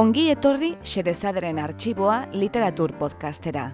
Ongi 0.00 0.30
etorri 0.32 0.70
Xerezaderen 0.80 1.58
arxiboa 1.60 2.22
literatur 2.32 2.94
podcastera. 2.96 3.66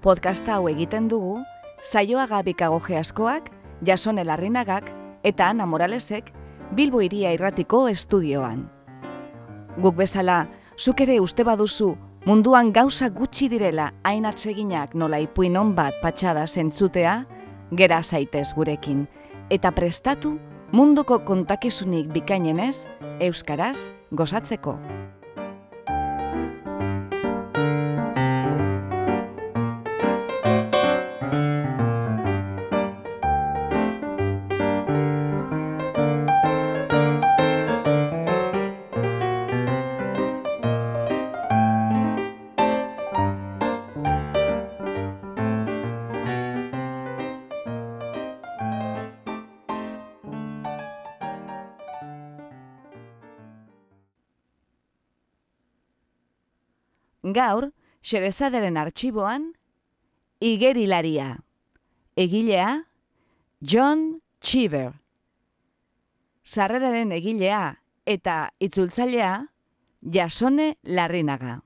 Podcasta 0.00 0.54
hau 0.54 0.70
egiten 0.70 1.08
dugu, 1.10 1.34
saioa 1.84 2.24
gabikago 2.30 2.78
geaskoak, 2.80 3.50
jasone 3.84 4.24
larrinagak 4.24 4.88
eta 5.22 5.50
Ana 5.52 5.66
Moralesek 5.68 6.30
Bilbo 6.72 7.02
iria 7.04 7.34
irratiko 7.36 7.82
estudioan. 7.92 8.62
Guk 9.76 9.98
bezala, 9.98 10.46
zuk 10.78 11.02
ere 11.04 11.18
uste 11.20 11.44
baduzu 11.44 11.90
munduan 12.24 12.72
gauza 12.72 13.10
gutxi 13.10 13.50
direla 13.52 13.90
hain 14.02 14.24
atseginak 14.24 14.94
nola 14.94 15.20
ipuin 15.20 15.60
bat 15.74 16.00
patxada 16.00 16.46
zentzutea, 16.46 17.26
gera 17.76 18.02
zaitez 18.02 18.54
gurekin, 18.54 19.06
eta 19.50 19.72
prestatu 19.72 20.38
munduko 20.72 21.18
kontakizunik 21.18 22.08
bikainenez, 22.08 22.86
euskaraz 23.20 23.90
gozatzeko. 24.10 24.78
Gaur, 57.40 57.70
Xerezaderen 58.02 58.76
arxiboan, 58.76 59.54
Igerilaria. 60.40 61.38
Egilea, 62.16 62.86
John 63.60 64.20
Cheever. 64.42 64.92
Sarreraren 66.44 67.12
egilea 67.16 67.62
eta 68.04 68.34
itzultzailea, 68.60 69.30
Jasone 70.02 70.74
Larrinaga. 70.82 71.62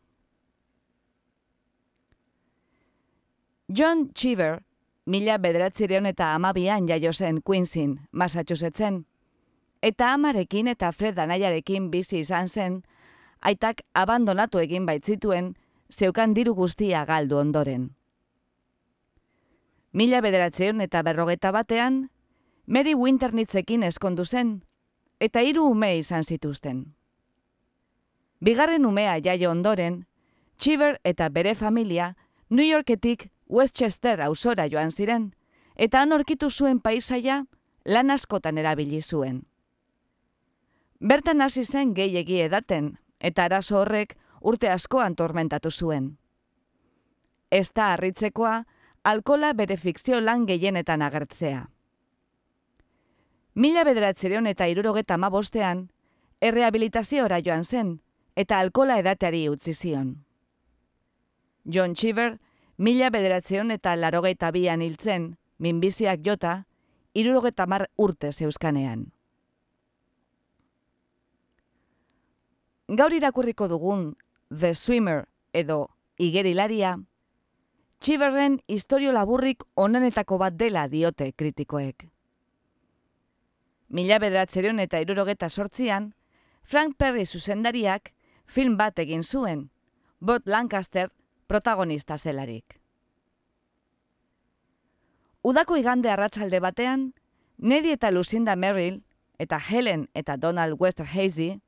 John 3.67 4.13
Cheever, 4.15 4.63
mila 5.07 5.39
bederatzireon 5.39 6.07
eta 6.07 6.35
amabian 6.35 6.87
jaio 6.87 7.13
zen 7.13 7.41
Queensin, 7.43 7.99
Massachusettsen, 8.13 9.07
eta 9.83 10.13
amarekin 10.13 10.69
eta 10.69 10.93
Fred 10.93 11.19
anaiarekin 11.19 11.91
bizi 11.91 12.21
izan 12.23 12.49
zen, 12.49 12.83
aitak 13.41 13.83
abandonatu 13.95 14.63
egin 14.63 14.87
baitzituen, 14.87 15.55
zeukan 15.93 16.35
diru 16.35 16.55
guztia 16.55 17.05
galdu 17.05 17.39
ondoren. 17.39 17.95
Mila 19.93 20.21
bederatzeon 20.21 20.81
eta 20.81 21.03
berrogeta 21.03 21.53
batean, 21.53 22.11
Mary 22.67 22.95
Winternitzekin 22.95 23.83
eskondu 23.83 24.25
zen, 24.25 24.65
eta 25.21 25.43
hiru 25.43 25.69
ume 25.71 25.97
izan 25.99 26.25
zituzten. 26.25 26.95
Bigarren 28.41 28.87
umea 28.87 29.19
jaio 29.23 29.51
ondoren, 29.51 30.07
Cheever 30.59 31.01
eta 31.05 31.29
bere 31.29 31.55
familia 31.55 32.17
New 32.49 32.67
Yorketik 32.67 33.31
Westchester 33.49 34.21
ausora 34.23 34.69
joan 34.71 34.91
ziren, 34.91 35.35
eta 35.77 36.01
anorkitu 36.03 36.51
zuen 36.51 36.81
paisaia 36.81 37.45
lan 37.85 38.11
askotan 38.11 38.59
erabili 38.59 39.03
zuen. 39.03 39.45
Bertan 41.01 41.43
hasi 41.43 41.65
zen 41.65 41.95
gehiegi 41.95 42.41
edaten, 42.41 42.99
eta 43.21 43.45
arazo 43.45 43.81
horrek 43.81 44.17
urte 44.45 44.69
askoan 44.69 45.17
tormentatu 45.17 45.71
zuen. 45.71 46.19
Ez 47.51 47.71
da 47.73 47.93
harritzekoa, 47.93 48.65
alkola 49.05 49.53
bere 49.57 49.77
fikzio 49.77 50.21
lan 50.21 50.45
gehienetan 50.47 51.03
agertzea. 51.03 51.65
Mila 53.55 53.85
bederatzereon 53.85 54.47
eta 54.51 54.67
irurogeta 54.67 55.17
mabostean, 55.17 55.89
errehabilitaziora 56.43 57.39
joan 57.47 57.65
zen, 57.65 58.01
eta 58.37 58.59
alkola 58.59 58.99
edateari 58.99 59.49
utzi 59.49 59.73
zion. 59.75 60.17
John 61.65 61.95
Cheever, 61.95 62.39
mila 62.77 63.11
bederatzeon 63.11 63.71
eta 63.71 63.95
larogeita 63.97 64.51
bian 64.51 64.83
hiltzen, 64.83 65.37
minbiziak 65.59 66.21
jota, 66.27 66.65
irurogeta 67.15 67.67
mar 67.67 67.87
urte 67.97 68.33
zeuzkanean. 68.33 69.07
Gaur 72.89 73.15
irakurriko 73.17 73.69
dugun 73.71 74.11
The 74.55 74.75
Swimmer 74.75 75.27
edo 75.53 75.91
Igerilaria, 76.17 77.01
Txiberren 77.99 78.61
historio 78.69 79.11
laburrik 79.11 79.65
onenetako 79.75 80.39
bat 80.39 80.55
dela 80.55 80.85
diote 80.93 81.33
kritikoek. 81.33 82.05
Mila 83.89 84.21
bederatzerion 84.23 84.79
eta 84.79 85.01
irurogeta 85.03 85.49
sortzian, 85.49 86.13
Frank 86.63 86.95
Perry 86.99 87.27
zuzendariak 87.27 88.13
film 88.47 88.77
bat 88.77 88.99
egin 88.99 89.25
zuen, 89.25 89.71
Bot 90.21 90.47
Lancaster 90.47 91.11
protagonista 91.49 92.19
zelarik. 92.19 92.79
Udako 95.43 95.77
igande 95.83 96.11
arratsalde 96.11 96.61
batean, 96.61 97.13
Nedi 97.59 97.91
eta 97.91 98.11
Lucinda 98.11 98.55
Merrill 98.55 99.03
eta 99.39 99.59
Helen 99.59 100.09
eta 100.15 100.37
Donald 100.37 100.79
Wester 100.79 101.07
Hazy 101.07 101.61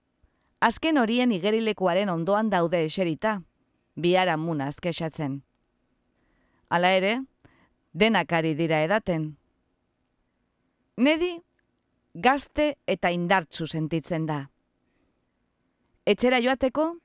azken 0.60 0.98
horien 0.98 1.32
igerilekuaren 1.32 2.08
ondoan 2.08 2.50
daude 2.50 2.84
eserita, 2.84 3.40
biara 3.96 4.36
muna 4.36 4.68
azkexatzen. 4.72 5.42
Hala 6.68 6.92
ere, 6.96 7.20
denak 7.92 8.32
ari 8.32 8.54
dira 8.54 8.82
edaten. 8.84 9.36
Nedi, 10.96 11.36
gazte 12.14 12.76
eta 12.86 13.10
indartzu 13.12 13.66
sentitzen 13.66 14.26
da. 14.26 14.46
Etxera 16.06 16.40
joateko, 16.40 16.96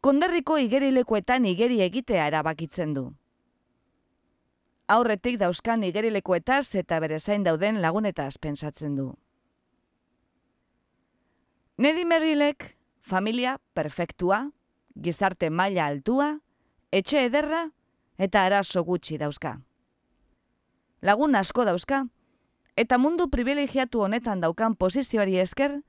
konderriko 0.00 0.56
igerilekuetan 0.60 1.44
igeri 1.48 1.80
egitea 1.82 2.28
erabakitzen 2.28 2.94
du. 2.94 3.08
Aurretik 4.86 5.38
dauzkan 5.40 5.82
igerilekuetaz 5.82 6.74
eta 6.76 6.98
bere 7.00 7.18
zain 7.18 7.42
dauden 7.42 7.80
lagunetaz 7.80 8.36
pensatzen 8.38 8.96
du. 8.96 9.14
Nedi 11.78 12.04
Merrilek 12.04 12.74
familia 13.04 13.60
perfektua, 13.74 14.50
gizarte 14.96 15.50
maila 15.50 15.86
altua, 15.86 16.38
etxe 16.90 17.26
ederra 17.28 17.68
eta 18.16 18.44
arazo 18.48 18.82
gutxi 18.84 19.18
dauzka. 19.20 19.58
Lagun 21.04 21.36
asko 21.36 21.66
dauzka, 21.68 22.06
eta 22.80 22.96
mundu 22.98 23.28
privilegiatu 23.28 24.00
honetan 24.06 24.40
daukan 24.40 24.74
posizioari 24.74 25.36
esker, 25.42 25.82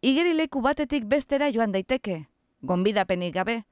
igerileku 0.00 0.62
batetik 0.62 1.08
bestera 1.10 1.50
joan 1.50 1.74
daiteke, 1.74 2.28
gonbidapenik 2.62 3.34
gabe, 3.34 3.64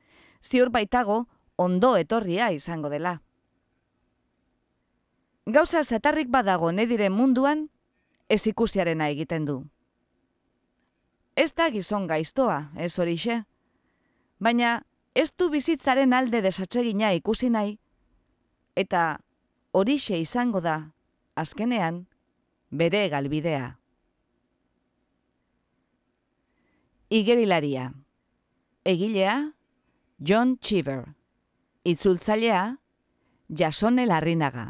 ziur 0.43 0.73
baitago 0.75 1.29
ondo 1.57 1.95
etorria 1.97 2.51
izango 2.51 2.91
dela. 2.91 3.21
Gauza 5.47 5.85
zatarrik 5.85 6.31
badago 6.31 6.73
nediren 6.73 7.13
munduan, 7.15 7.69
ez 8.29 8.47
ikusiarena 8.47 9.09
egiten 9.15 9.47
du. 9.47 9.63
Ez 11.37 11.53
da 11.57 11.69
gizon 11.73 12.07
gaiztoa, 12.07 12.71
ez 12.77 12.93
horixe. 12.99 13.43
Baina 14.43 14.83
ez 15.15 15.31
du 15.39 15.49
bizitzaren 15.53 16.13
alde 16.13 16.43
desatsegina 16.45 17.13
ikusi 17.17 17.49
nahi, 17.53 17.77
eta 18.77 19.21
horixe 19.73 20.19
izango 20.21 20.61
da, 20.61 20.77
azkenean, 21.37 22.05
bere 22.71 23.09
galbidea. 23.13 23.79
Igerilaria. 27.13 27.91
Egilea, 28.85 29.53
John 30.19 30.57
Cheever. 30.59 31.15
Itzultzailea, 31.85 32.79
Jasone 33.49 34.07
Larrinaga. 34.07 34.67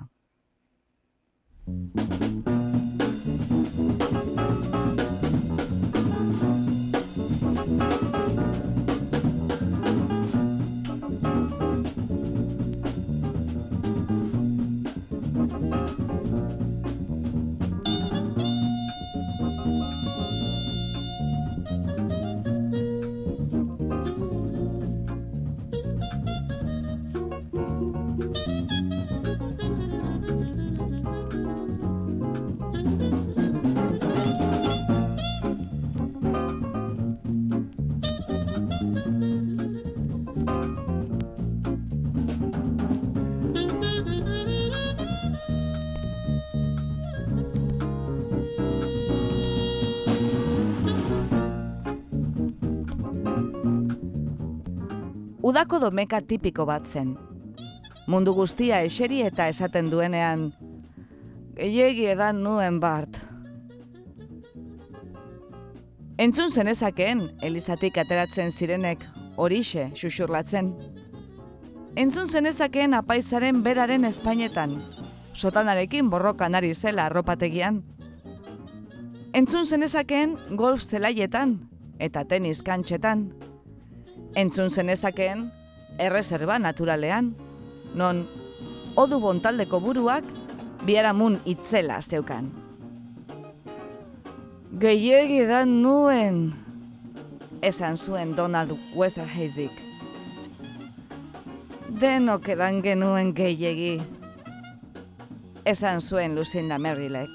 Udako 55.52 55.78
domeka 55.78 56.22
tipiko 56.25 56.64
bat 56.64 56.87
zen. 56.88 57.10
Mundu 58.08 58.32
guztia 58.32 58.78
eseri 58.87 59.19
eta 59.20 59.50
esaten 59.52 59.90
duenean, 59.93 60.46
gehiegi 61.58 62.06
edan 62.08 62.40
nuen 62.40 62.78
bart. 62.81 63.19
Entzun 66.16 66.49
zenezakeen, 66.49 67.26
Elizatik 67.44 68.00
ateratzen 68.00 68.49
zirenek 68.50 69.04
horixe 69.37 69.90
xuxurlatzen. 69.93 70.72
Entzun 72.00 72.32
zenezakeen 72.32 72.96
apaizaren 72.96 73.60
beraren 73.62 74.08
espainetan, 74.08 74.78
sotanarekin 75.34 76.08
borrokan 76.08 76.54
ari 76.54 76.72
zela 76.75 77.10
arropategian. 77.10 77.82
Entzun 79.34 79.66
zenezakeen 79.66 80.38
golf 80.56 80.81
zelaietan 80.81 81.58
eta 82.00 82.25
tenis 82.25 82.62
kantxetan. 82.64 83.51
Entzun 84.34 84.70
zenezakeen 84.70 85.50
erreserba 86.00 86.58
naturalean, 86.58 87.34
non 87.94 88.25
odu 88.96 89.20
bontaldeko 89.20 89.81
buruak 89.81 90.25
biaramun 90.87 91.38
itzela 91.44 92.00
zeukan. 92.00 92.49
Gehiegi 94.81 95.44
da 95.46 95.64
nuen, 95.69 96.55
esan 97.62 97.96
zuen 97.96 98.32
Donald 98.37 98.73
Westerhazik. 98.96 99.75
Denok 102.00 102.49
edan 102.49 102.81
genuen 102.82 103.35
gehiegi, 103.37 104.00
esan 105.64 106.00
zuen 106.00 106.35
Lucinda 106.35 106.78
Merrilek. 106.78 107.31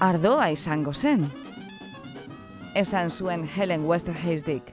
Ardoa 0.00 0.48
izango 0.54 0.94
zen, 0.94 1.28
esan 2.74 3.10
zuen 3.10 3.44
Helen 3.44 3.88
Westerhazik. 3.88 4.72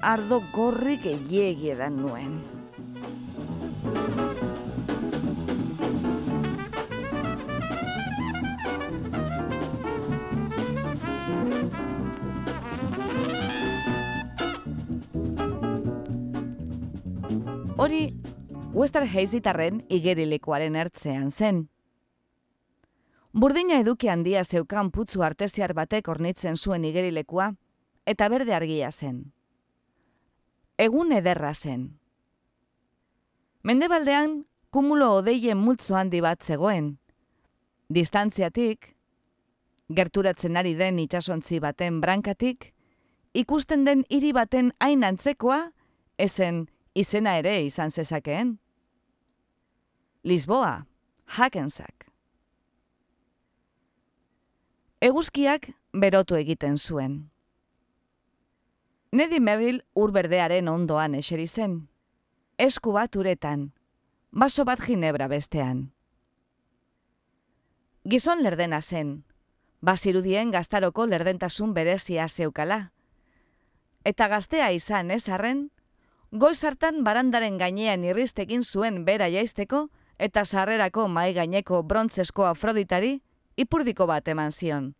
Ardo 0.00 0.42
gorri 0.52 0.96
gehiegi 1.02 1.70
edan 1.72 1.96
nuen. 2.00 2.36
Hori, 17.76 18.16
Western 18.74 19.06
Hazitarren 19.06 19.82
igerilekuaren 19.88 20.74
ertzean 20.76 21.30
zen. 21.30 21.66
Burdina 23.36 23.76
eduki 23.82 24.08
handia 24.08 24.40
zeukan 24.48 24.88
putzu 24.88 25.20
artesiar 25.20 25.74
batek 25.76 26.06
ornitzen 26.08 26.54
zuen 26.56 26.86
igerilekua, 26.88 27.50
eta 28.08 28.30
berde 28.32 28.54
argia 28.56 28.88
zen. 28.90 29.18
Egun 30.80 31.12
ederra 31.12 31.50
zen. 31.52 31.82
Mendebaldean, 33.60 34.46
kumulo 34.72 35.10
odeien 35.18 35.60
multzo 35.60 35.98
handi 36.00 36.22
bat 36.24 36.40
zegoen. 36.40 36.94
Distantziatik, 37.92 38.88
gerturatzen 39.92 40.56
ari 40.56 40.72
den 40.80 41.02
itsasontzi 41.04 41.60
baten 41.60 42.00
brankatik, 42.00 42.72
ikusten 43.34 43.84
den 43.84 44.06
hiri 44.08 44.32
baten 44.32 44.72
hain 44.80 45.04
antzekoa, 45.04 45.60
ezen 46.16 46.64
izena 46.94 47.36
ere 47.44 47.58
izan 47.68 47.92
zezakeen. 47.92 48.56
Lisboa, 50.24 50.86
Hakensak. 51.36 52.05
Eguzkiak 55.04 55.66
berotu 55.92 56.38
egiten 56.38 56.78
zuen. 56.78 57.16
Nedi 59.12 59.40
Merrill 59.44 59.82
urberdearen 59.92 60.70
ondoan 60.72 61.14
eseri 61.18 61.44
zen. 61.46 61.74
Esku 62.56 62.94
bat 62.96 63.16
uretan, 63.20 63.74
baso 64.32 64.64
bat 64.64 64.80
ginebra 64.80 65.28
bestean. 65.28 65.90
Gizon 68.08 68.40
lerdena 68.40 68.80
zen, 68.80 69.26
bazirudien 69.82 70.50
gaztaroko 70.50 71.04
lerdentasun 71.04 71.74
berezia 71.74 72.26
zeukala. 72.28 72.92
Eta 74.02 74.28
gaztea 74.32 74.72
izan 74.72 75.10
ez 75.10 75.28
arren, 75.28 75.68
Goiz 76.32 76.64
hartan 76.64 77.04
barandaren 77.04 77.58
gainean 77.58 78.02
irristekin 78.04 78.64
zuen 78.64 79.04
bera 79.04 79.28
jaisteko 79.28 79.90
eta 80.18 80.44
sarrerako 80.44 81.06
mai 81.08 81.34
gaineko 81.34 81.82
brontzesko 81.82 82.48
afroditari 82.48 83.20
ipurdiko 83.56 84.06
bat 84.06 84.28
eman 84.28 84.52
zion. 84.52 84.94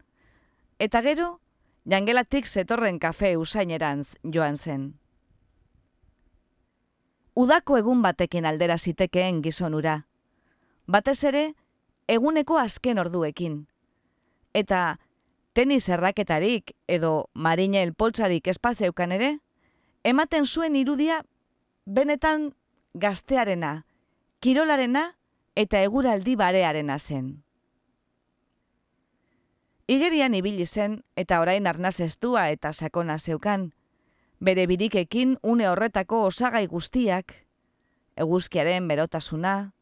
Eta 0.79 1.01
gero, 1.03 1.41
jangelatik 1.85 2.47
zetorren 2.47 2.99
kafe 2.99 3.37
usainerantz 3.37 4.17
joan 4.25 4.57
zen. 4.57 4.99
Udako 7.37 7.77
egun 7.77 8.03
batekin 8.03 8.47
aldera 8.47 8.79
zitekeen 8.79 9.43
gizonura. 9.45 10.07
Batez 10.87 11.23
ere, 11.25 11.53
eguneko 12.09 12.59
azken 12.59 12.99
orduekin. 12.99 13.67
Eta 14.55 14.99
tenis 15.53 15.89
erraketarik 15.89 16.73
edo 16.89 17.29
marine 17.35 17.83
elpoltsarik 17.83 18.49
espazeukan 18.49 19.13
ere, 19.13 19.39
ematen 20.05 20.47
zuen 20.47 20.77
irudia 20.77 21.23
benetan 21.87 22.55
gaztearena, 22.95 23.85
kirolarena 24.41 25.11
eta 25.57 25.81
eguraldi 25.83 26.37
barearena 26.37 26.99
zen. 26.99 27.46
Igerian 29.87 30.35
ibili 30.35 30.67
zen 30.67 31.03
eta 31.15 31.39
orain 31.41 31.67
arnaz 31.71 32.01
estua 32.01 32.49
eta 32.51 32.73
sakona 32.73 33.19
zeukan, 33.19 33.71
bere 34.41 34.67
birikekin 34.67 35.37
une 35.43 35.69
horretako 35.71 36.25
osagai 36.27 36.67
guztiak, 36.67 37.33
eguzkiaren 38.17 38.89
berotasuna, 38.89 39.73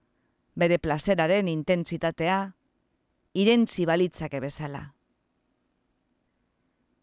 bere 0.55 0.79
plazeraren 0.79 1.49
intentsitatea, 1.49 2.55
irentzi 3.33 3.87
balitzake 3.89 4.41
bezala. 4.45 4.95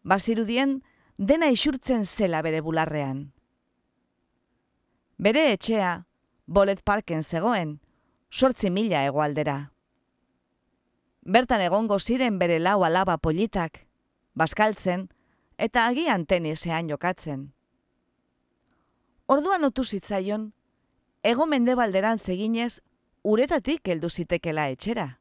Bazirudien, 0.02 0.80
dena 1.18 1.50
isurtzen 1.50 2.04
zela 2.04 2.40
bere 2.42 2.60
bularrean. 2.60 3.32
Bere 5.18 5.52
etxea, 5.52 6.06
bolet 6.46 6.82
parken 6.84 7.22
zegoen, 7.22 7.80
sortzi 8.30 8.70
mila 8.70 9.04
egoaldera. 9.06 9.72
Bertan 11.22 11.60
egongo 11.62 12.00
ziren 12.00 12.38
bere 12.38 12.58
lau 12.58 12.82
alaba 12.82 13.16
politak, 13.16 13.86
baskaltzen 14.34 15.06
eta 15.56 15.86
agian 15.86 16.26
tenisean 16.26 16.88
jokatzen. 16.90 17.52
Orduan 19.30 19.64
otu 19.64 19.84
zitzaion, 19.84 20.50
ego 21.22 21.46
mendebalderan 21.46 22.18
zeginez, 22.18 22.80
uretatik 23.22 23.86
heldu 23.86 24.10
zitekela 24.10 24.66
etxera. 24.74 25.18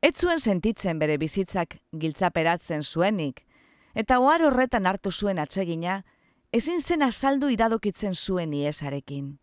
Ez 0.00 0.16
zuen 0.16 0.40
sentitzen 0.40 0.98
bere 0.98 1.18
bizitzak 1.18 1.76
giltzaperatzen 1.92 2.82
zuenik, 2.82 3.44
eta 3.92 4.18
ohar 4.18 4.48
horretan 4.48 4.86
hartu 4.86 5.12
zuen 5.12 5.38
atsegina, 5.38 6.04
ezin 6.52 6.80
zen 6.80 7.02
azaldu 7.02 7.50
iradokitzen 7.52 8.14
zuen 8.14 8.54
iesarekin. 8.54 9.36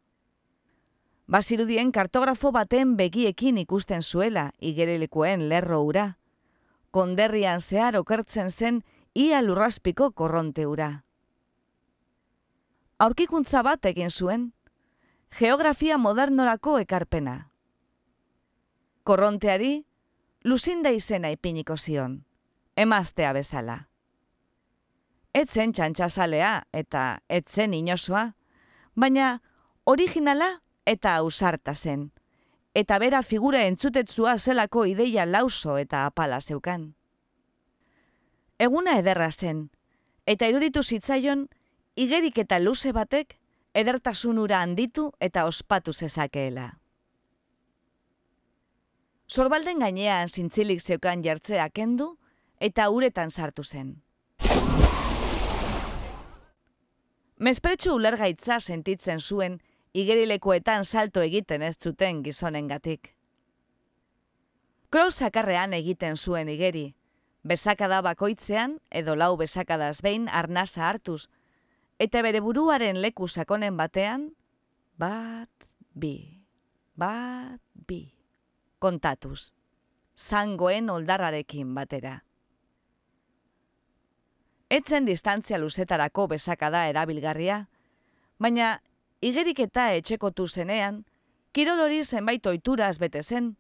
Bazirudien 1.28 1.92
kartografo 1.92 2.52
baten 2.52 2.98
begiekin 2.98 3.58
ikusten 3.58 4.04
zuela 4.04 4.52
igerelikoen 4.60 5.48
lerro 5.50 5.82
ura. 5.82 6.18
Konderrian 6.92 7.62
zehar 7.62 7.96
okertzen 7.96 8.52
zen 8.52 8.84
ia 9.16 9.42
lurraspiko 9.42 10.12
korronte 10.12 10.66
ura. 10.68 11.04
Aurkikuntza 13.00 13.64
bat 13.64 13.86
egin 13.86 14.12
zuen, 14.12 14.54
geografia 15.32 15.98
modernorako 15.98 16.78
ekarpena. 16.80 17.50
Korronteari, 19.04 19.86
Luzinda 20.44 20.92
izena 20.92 21.30
ipiniko 21.32 21.78
zion, 21.78 22.26
emaztea 22.76 23.32
bezala. 23.34 23.88
Etzen 25.34 25.72
txantxazalea 25.72 26.66
eta 26.74 27.22
etzen 27.30 27.74
inosoa, 27.74 28.34
baina 28.96 29.40
originala 29.86 30.63
eta 30.86 31.16
ausarta 31.16 31.76
zen, 31.76 32.12
eta 32.74 32.98
bera 33.00 33.22
figura 33.24 33.64
entzutetzua 33.68 34.38
zelako 34.38 34.86
ideia 34.86 35.26
lauso 35.26 35.78
eta 35.78 36.06
apala 36.06 36.42
zeukan. 36.42 36.96
Eguna 38.60 38.98
ederra 39.00 39.32
zen, 39.32 39.70
eta 40.26 40.48
iruditu 40.48 40.84
zitzaion, 40.84 41.48
igerik 41.96 42.38
eta 42.38 42.60
luze 42.60 42.92
batek 42.92 43.38
edertasunura 43.74 44.62
handitu 44.62 45.12
eta 45.20 45.46
ospatu 45.46 45.94
zezakeela. 45.94 46.80
Sorbalden 49.28 49.80
gainean 49.80 50.30
zintzilik 50.30 50.82
zeukan 50.82 51.24
jartzea 51.24 51.70
kendu 51.70 52.18
eta 52.60 52.90
uretan 52.90 53.32
sartu 53.32 53.64
zen. 53.64 54.04
Mespretsu 57.44 57.96
ulergaitza 57.96 58.60
sentitzen 58.60 59.20
zuen 59.20 59.58
igerilekoetan 59.94 60.86
salto 60.86 61.22
egiten 61.22 61.62
ez 61.62 61.76
zuten 61.78 62.24
gizonen 62.24 62.68
gatik. 62.68 63.16
Kroz 64.90 65.14
sakarrean 65.16 65.74
egiten 65.74 66.18
zuen 66.18 66.50
igeri, 66.50 66.94
Besakada 67.44 68.00
bakoitzean 68.00 68.78
edo 68.90 69.18
lau 69.20 69.34
besakadaz 69.36 69.98
behin 70.02 70.30
arnasa 70.32 70.86
hartuz, 70.88 71.28
eta 72.00 72.22
bere 72.24 72.40
buruaren 72.40 73.02
leku 73.04 73.28
sakonen 73.28 73.76
batean, 73.76 74.30
bat, 74.96 75.68
bi, 75.92 76.40
bat, 76.96 77.60
bi, 77.88 78.14
kontatuz, 78.80 79.52
zangoen 80.16 80.88
oldarrarekin 80.90 81.76
batera. 81.76 82.22
Etzen 84.72 85.04
distantzia 85.06 85.60
luzetarako 85.60 86.30
besakada 86.32 86.88
erabilgarria, 86.88 87.66
baina 88.40 88.78
igerik 89.24 89.60
eta 89.64 89.92
etxekotu 89.96 90.48
zenean, 90.48 91.04
kirolori 91.56 92.04
zenbait 92.04 92.46
oituraz 92.46 92.98
bete 93.00 93.24
zen, 93.24 93.54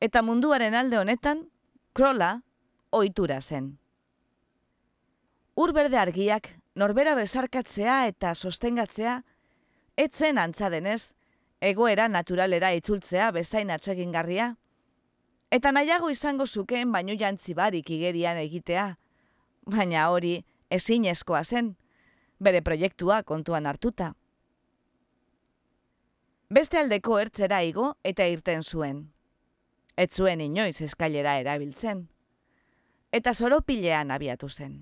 eta 0.00 0.22
munduaren 0.22 0.74
alde 0.74 0.98
honetan, 0.98 1.44
krola 1.92 2.40
ohitura 2.90 3.40
zen. 3.40 3.76
Ur 5.56 5.72
berde 5.76 5.98
argiak 6.00 6.48
norbera 6.74 7.14
besarkatzea 7.18 8.06
eta 8.08 8.32
sostengatzea, 8.34 9.18
etzen 10.00 10.40
antza 10.40 10.70
denez, 10.72 11.12
egoera 11.60 12.08
naturalera 12.08 12.72
itzultzea 12.72 13.30
bezain 13.36 13.70
atsegingarria, 13.70 14.54
eta 15.52 15.72
nahiago 15.76 16.08
izango 16.10 16.46
zukeen 16.46 16.92
baino 16.92 17.14
jantzi 17.20 17.54
barik 17.54 17.90
igerian 17.92 18.40
egitea, 18.40 18.88
baina 19.68 20.08
hori 20.10 20.38
ezin 20.70 21.04
eskoa 21.04 21.44
zen, 21.44 21.74
bere 22.40 22.64
proiektua 22.64 23.22
kontuan 23.22 23.68
hartuta. 23.68 24.14
Beste 26.52 26.76
aldeko 26.76 27.18
ertzera 27.18 27.62
igo 27.64 27.94
eta 28.04 28.26
irten 28.28 28.62
zuen. 28.62 29.06
Ez 29.96 30.10
zuen 30.12 30.40
inoiz 30.40 30.82
eskailera 30.84 31.38
erabiltzen 31.40 32.12
eta 33.12 33.34
zoropilean 33.34 34.10
abiatu 34.10 34.48
zen. 34.48 34.72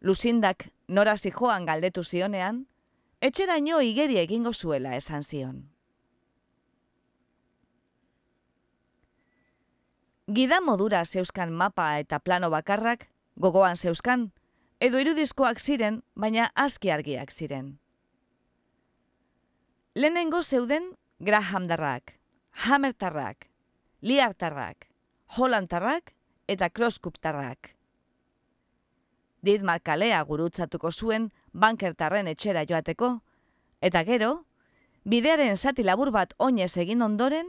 Luzindak 0.00 0.68
nora 0.88 1.16
zijoan 1.16 1.64
galdetu 1.64 2.02
zionean, 2.04 2.66
etxeraino 3.20 3.80
igeri 3.80 4.18
egingo 4.18 4.52
zuela 4.52 4.94
esan 4.96 5.22
zion. 5.22 5.62
Gida 10.26 10.60
modura 10.60 11.04
zeuskan 11.04 11.52
mapa 11.52 11.98
eta 12.02 12.18
plano 12.18 12.50
bakarrak, 12.50 13.06
gogoan 13.36 13.76
zeuskan, 13.76 14.32
edo 14.80 14.98
irudizkoak 14.98 15.60
ziren, 15.62 16.02
baina 16.14 16.50
aski 16.54 16.90
argiak 16.90 17.30
ziren. 17.30 17.76
Lehenengo 19.96 20.42
zeuden 20.42 20.90
Grahamdarrak, 21.20 22.18
Hammertarrak, 22.52 23.46
Liartarrak, 24.02 24.90
Hollandarrak 25.26 26.12
eta 26.46 26.68
kroskuptarrak. 26.68 27.70
Didmar 29.40 29.80
kalea 29.80 30.18
gurutzatuko 30.28 30.90
zuen 30.92 31.30
bankertarren 31.54 32.28
etxera 32.28 32.66
joateko, 32.68 33.08
eta 33.80 34.02
gero, 34.04 34.44
bidearen 35.08 35.56
zati 35.56 35.88
labur 35.88 36.12
bat 36.12 36.36
oinez 36.36 36.76
egin 36.76 37.00
ondoren, 37.00 37.48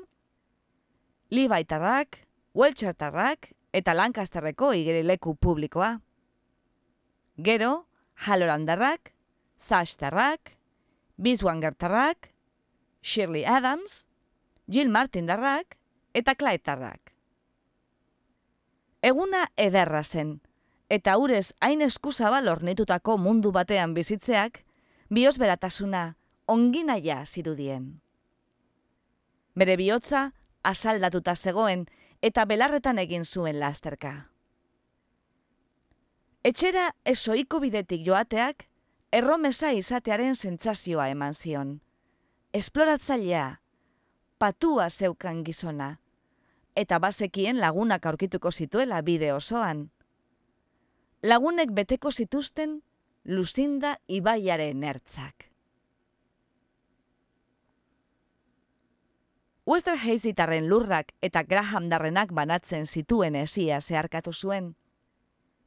Libaitarrak, 1.29 2.21
Welchertarrak 2.55 3.51
eta 3.73 3.93
Lancasterreko 3.93 4.71
igerileku 4.71 5.35
publikoa. 5.35 5.97
Gero, 7.43 7.89
Halorandarrak, 8.15 9.11
Zashtarrak, 9.59 10.55
Biswangertarrak, 11.17 12.36
Shirley 13.07 13.45
Adams, 13.45 14.05
Jill 14.67 14.89
Martindarrak 14.89 15.77
eta 16.13 16.35
Klaetarrak. 16.35 17.13
Eguna 19.01 19.45
ederra 19.55 20.01
zen, 20.03 20.41
eta 20.91 21.15
urez 21.15 21.53
hain 21.63 21.85
eskuzabal 21.85 22.49
ornitutako 22.51 23.15
mundu 23.17 23.53
batean 23.55 23.93
bizitzeak, 23.95 24.65
bioz 25.07 25.37
beratasuna 25.39 26.17
onginaia 26.51 27.21
zirudien. 27.25 28.01
Bere 29.55 29.77
bihotza 29.79 30.33
asaldatuta 30.63 31.35
zegoen 31.35 31.87
eta 32.21 32.43
belarretan 32.43 32.99
egin 32.99 33.23
zuen 33.23 33.61
lasterka. 33.63 34.13
Etxera 36.43 36.91
esoiko 37.05 37.63
bidetik 37.63 38.03
joateak, 38.03 38.67
erromesa 39.11 39.71
izatearen 39.71 40.35
sentsazioa 40.35 41.07
eman 41.15 41.33
zion. 41.33 41.77
Esploratzailea, 42.53 43.59
patua 44.39 44.89
zeukan 44.89 45.43
gizona, 45.43 45.99
eta 46.75 46.99
bazekien 46.99 47.59
lagunak 47.59 48.05
aurkituko 48.05 48.51
zituela 48.51 49.01
bide 49.01 49.33
osoan. 49.33 49.89
Lagunek 51.23 51.73
beteko 51.75 52.11
zituzten 52.11 52.81
Luzinda 53.25 53.97
Ibaiaren 54.07 54.83
ertzak. 54.83 55.49
Wester 59.67 59.97
Hazitarren 59.99 60.69
lurrak 60.69 61.11
eta 61.21 61.43
Graham 61.43 61.89
darrenak 61.89 62.31
banatzen 62.31 62.85
zituen 62.85 63.35
esia 63.35 63.81
zeharkatu 63.81 64.31
zuen. 64.31 64.75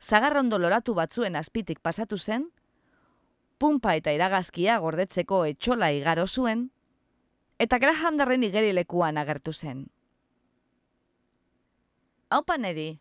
Zagarrondo 0.00 0.56
loratu 0.56 0.94
batzuen 0.94 1.36
azpitik 1.36 1.80
pasatu 1.84 2.16
zen, 2.16 2.48
pumpa 3.60 3.94
eta 3.98 4.12
iragazkia 4.16 4.78
gordetzeko 4.80 5.44
etxola 5.52 5.90
igaro 5.92 6.24
zuen, 6.26 6.70
eta 7.60 7.78
Graham 7.78 8.16
darren 8.16 8.46
igerilekuan 8.46 9.20
agertu 9.20 9.52
zen. 9.52 9.84
Hau 12.30 12.40
paneri, 12.46 13.00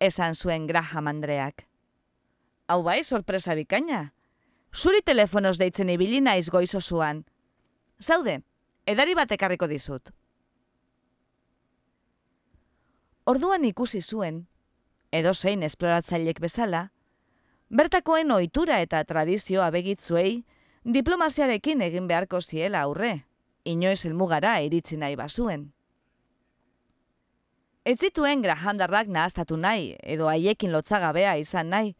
esan 0.00 0.34
zuen 0.34 0.66
Graham 0.66 1.06
Andreak. 1.06 1.68
Hau 2.66 2.82
bai, 2.82 3.04
sorpresa 3.04 3.54
bikaina. 3.54 4.10
Zuri 4.74 5.02
telefonoz 5.06 5.56
deitzen 5.60 5.92
ibili 5.92 6.20
naiz 6.20 6.48
goizo 6.50 6.80
zuan. 6.80 7.22
Zaude, 8.02 8.40
edari 8.86 9.14
bat 9.14 9.30
ekarriko 9.32 9.68
dizut. 9.70 10.10
Orduan 13.26 13.64
ikusi 13.64 14.00
zuen, 14.02 14.46
edo 15.12 15.32
zein 15.34 15.62
esploratzailek 15.62 16.40
bezala, 16.42 16.90
bertakoen 17.70 18.30
ohitura 18.30 18.80
eta 18.80 19.02
tradizioa 19.04 19.70
begitzuei 19.70 20.44
diplomaziarekin 20.84 21.82
egin 21.82 22.06
beharko 22.06 22.40
ziela 22.40 22.82
aurre, 22.86 23.26
inoiz 23.64 24.04
elmugara 24.06 24.60
iritzi 24.62 24.96
nahi 24.96 25.16
bazuen. 25.16 25.72
Ez 27.84 27.98
zituen 28.00 28.42
grahandarrak 28.42 29.06
nahaztatu 29.06 29.56
nahi, 29.56 29.94
edo 30.02 30.26
haiekin 30.26 30.72
lotzagabea 30.72 31.36
izan 31.38 31.70
nahi, 31.70 31.94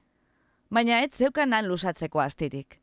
baina 0.71 1.01
ez 1.03 1.13
zeukanan 1.15 1.67
lusatzeko 1.67 2.21
astirik. 2.21 2.81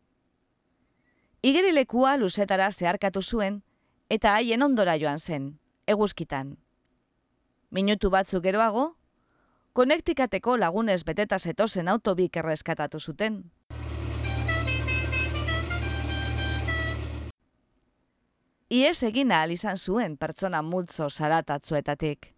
Igerilekua 1.44 2.16
luzetara 2.18 2.70
zeharkatu 2.72 3.22
zuen, 3.22 3.62
eta 4.10 4.36
haien 4.36 4.64
ondora 4.64 4.96
joan 4.96 5.20
zen, 5.20 5.58
eguzkitan. 5.88 6.56
Minutu 7.72 8.10
batzu 8.10 8.40
geroago, 8.40 8.94
konektikateko 9.74 10.58
lagunez 10.58 11.04
beteta 11.04 11.40
zetozen 11.40 11.88
autobik 11.88 12.38
erreskatatu 12.38 13.00
zuten. 13.00 13.44
Iez 18.70 19.04
egina 19.04 19.44
izan 19.46 19.78
zuen 19.78 20.18
pertsona 20.18 20.62
multzo 20.62 21.10
zaratatzuetatik. 21.10 22.32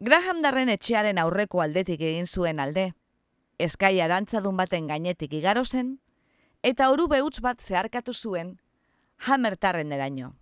Graham 0.00 0.42
darren 0.42 0.68
etxearen 0.68 1.18
aurreko 1.18 1.62
aldetik 1.62 2.00
egin 2.00 2.26
zuen 2.26 2.60
alde. 2.60 2.92
Eskai 3.58 4.00
arantzadun 4.00 4.56
baten 4.56 4.88
gainetik 4.90 5.32
igaro 5.32 5.64
zen, 5.64 5.98
eta 6.62 6.90
oru 6.90 7.06
behuts 7.08 7.40
bat 7.40 7.60
zeharkatu 7.60 8.12
zuen, 8.12 8.58
hamertarren 9.28 9.92
eraino. 9.92 10.34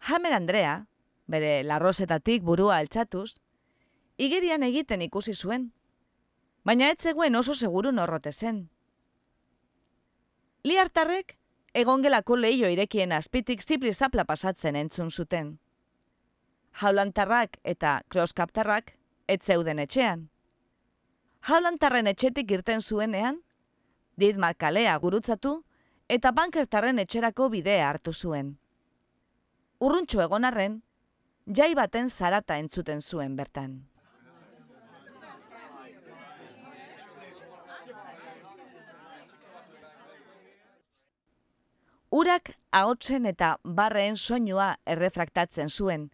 Hamer 0.00 0.32
Andrea, 0.32 0.86
bere 1.26 1.62
larrosetatik 1.62 2.42
burua 2.42 2.78
altxatuz, 2.82 3.38
igerian 4.18 4.62
egiten 4.62 5.02
ikusi 5.02 5.34
zuen, 5.34 5.70
baina 6.64 6.90
ez 6.90 6.98
zegoen 7.02 7.36
oso 7.36 7.54
seguru 7.54 7.92
norrote 7.92 8.32
zen. 8.32 8.68
Liartarrek, 10.64 11.38
egongelako 11.72 12.36
lehio 12.36 12.68
irekien 12.68 13.12
azpitik 13.12 13.62
zipri 13.62 13.92
zapla 13.94 14.24
pasatzen 14.24 14.76
entzun 14.76 15.10
zuten 15.10 15.58
jaulantarrak 16.80 17.58
eta 17.64 18.00
kroskaptarrak 18.08 18.92
ez 19.28 19.40
zeuden 19.42 19.78
etxean. 19.78 20.28
Jaulantarren 21.48 22.06
etxetik 22.06 22.50
irten 22.50 22.80
zuenean, 22.80 23.42
Didmar 24.18 24.56
kalea 24.58 24.96
gurutzatu 24.98 25.62
eta 26.08 26.32
bankertarren 26.34 26.98
etxerako 26.98 27.48
bidea 27.52 27.88
hartu 27.88 28.12
zuen. 28.12 28.56
Urruntxo 29.78 30.22
egonarren, 30.24 30.80
jai 31.46 31.74
baten 31.78 32.10
zarata 32.10 32.56
entzuten 32.58 33.00
zuen 33.00 33.36
bertan. 33.36 33.84
Urak 42.10 42.54
ahotsen 42.72 43.26
eta 43.28 43.58
barreen 43.64 44.16
soinua 44.16 44.78
errefraktatzen 44.86 45.68
zuen, 45.68 46.10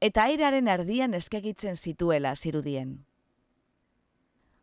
eta 0.00 0.24
airearen 0.28 0.68
erdian 0.68 1.14
eskegitzen 1.14 1.76
zituela 1.76 2.34
zirudien. 2.36 3.06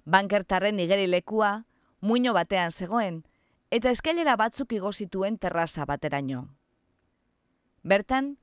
Bankertarren 0.06 0.80
igeri 0.80 1.08
lekua, 1.08 1.66
muino 2.02 2.34
batean 2.34 2.72
zegoen, 2.72 3.24
eta 3.72 3.90
eskailera 3.90 4.36
batzuk 4.38 4.72
igo 4.78 4.92
zituen 4.92 5.38
terraza 5.38 5.86
bateraino. 5.86 6.46
Bertan, 7.84 8.38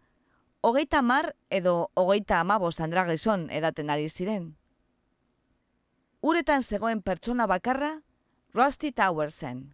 hogeita 0.61 1.03
mar 1.03 1.35
edo 1.51 1.91
hogeita 1.95 2.41
amabost 2.41 2.81
andragizon 2.81 3.49
edaten 3.51 3.91
ari 3.91 4.09
ziren. 4.09 4.57
Uretan 6.21 6.63
zegoen 6.63 7.03
pertsona 7.03 7.47
bakarra, 7.47 8.01
Rusty 8.55 8.93
Towersen, 8.93 9.74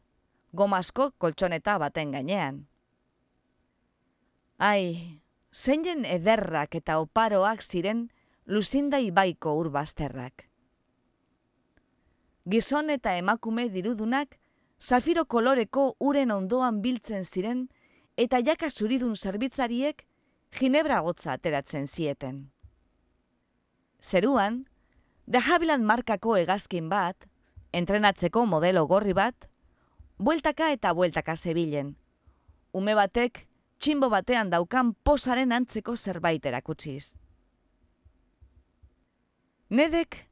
gomasko 0.53 1.11
koltsoneta 1.19 1.79
baten 1.79 2.13
gainean. 2.13 2.67
Ai, 4.59 5.21
zeinen 5.53 6.05
ederrak 6.05 6.75
eta 6.75 6.99
oparoak 7.01 7.63
ziren 7.63 8.09
luzinda 8.47 8.99
ibaiko 8.99 9.55
urbazterrak. 9.57 10.47
Gizon 12.51 12.91
eta 12.91 13.15
emakume 13.17 13.69
dirudunak, 13.71 14.39
zafiro 14.81 15.25
koloreko 15.25 15.95
uren 16.01 16.31
ondoan 16.31 16.81
biltzen 16.83 17.25
ziren 17.25 17.69
eta 18.17 18.41
jaka 18.45 18.71
zuridun 18.71 19.17
zerbitzariek 19.17 20.07
ginebra 20.59 21.01
gotza 21.01 21.33
ateratzen 21.33 21.87
zieten. 21.87 22.51
Zeruan, 24.01 24.65
de 25.27 25.39
Haviland 25.39 25.85
markako 25.85 26.37
egazkin 26.37 26.89
bat, 26.89 27.29
entrenatzeko 27.73 28.47
modelo 28.47 28.87
gorri 28.87 29.13
bat, 29.13 29.47
bueltaka 30.21 30.71
eta 30.71 30.93
bueltaka 30.95 31.37
zebilen. 31.37 31.97
Ume 32.73 32.95
batek 32.95 33.47
txinbo 33.81 34.11
batean 34.13 34.51
daukan 34.53 34.93
posaren 35.05 35.53
antzeko 35.53 35.97
zerbait 35.97 36.45
erakutsiz. 36.47 37.17
Nedek 39.71 40.27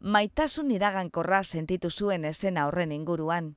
maitasun 0.00 0.70
iragankorra 0.74 1.42
sentitu 1.44 1.90
zuen 1.90 2.24
esena 2.24 2.66
horren 2.66 2.92
inguruan. 2.92 3.56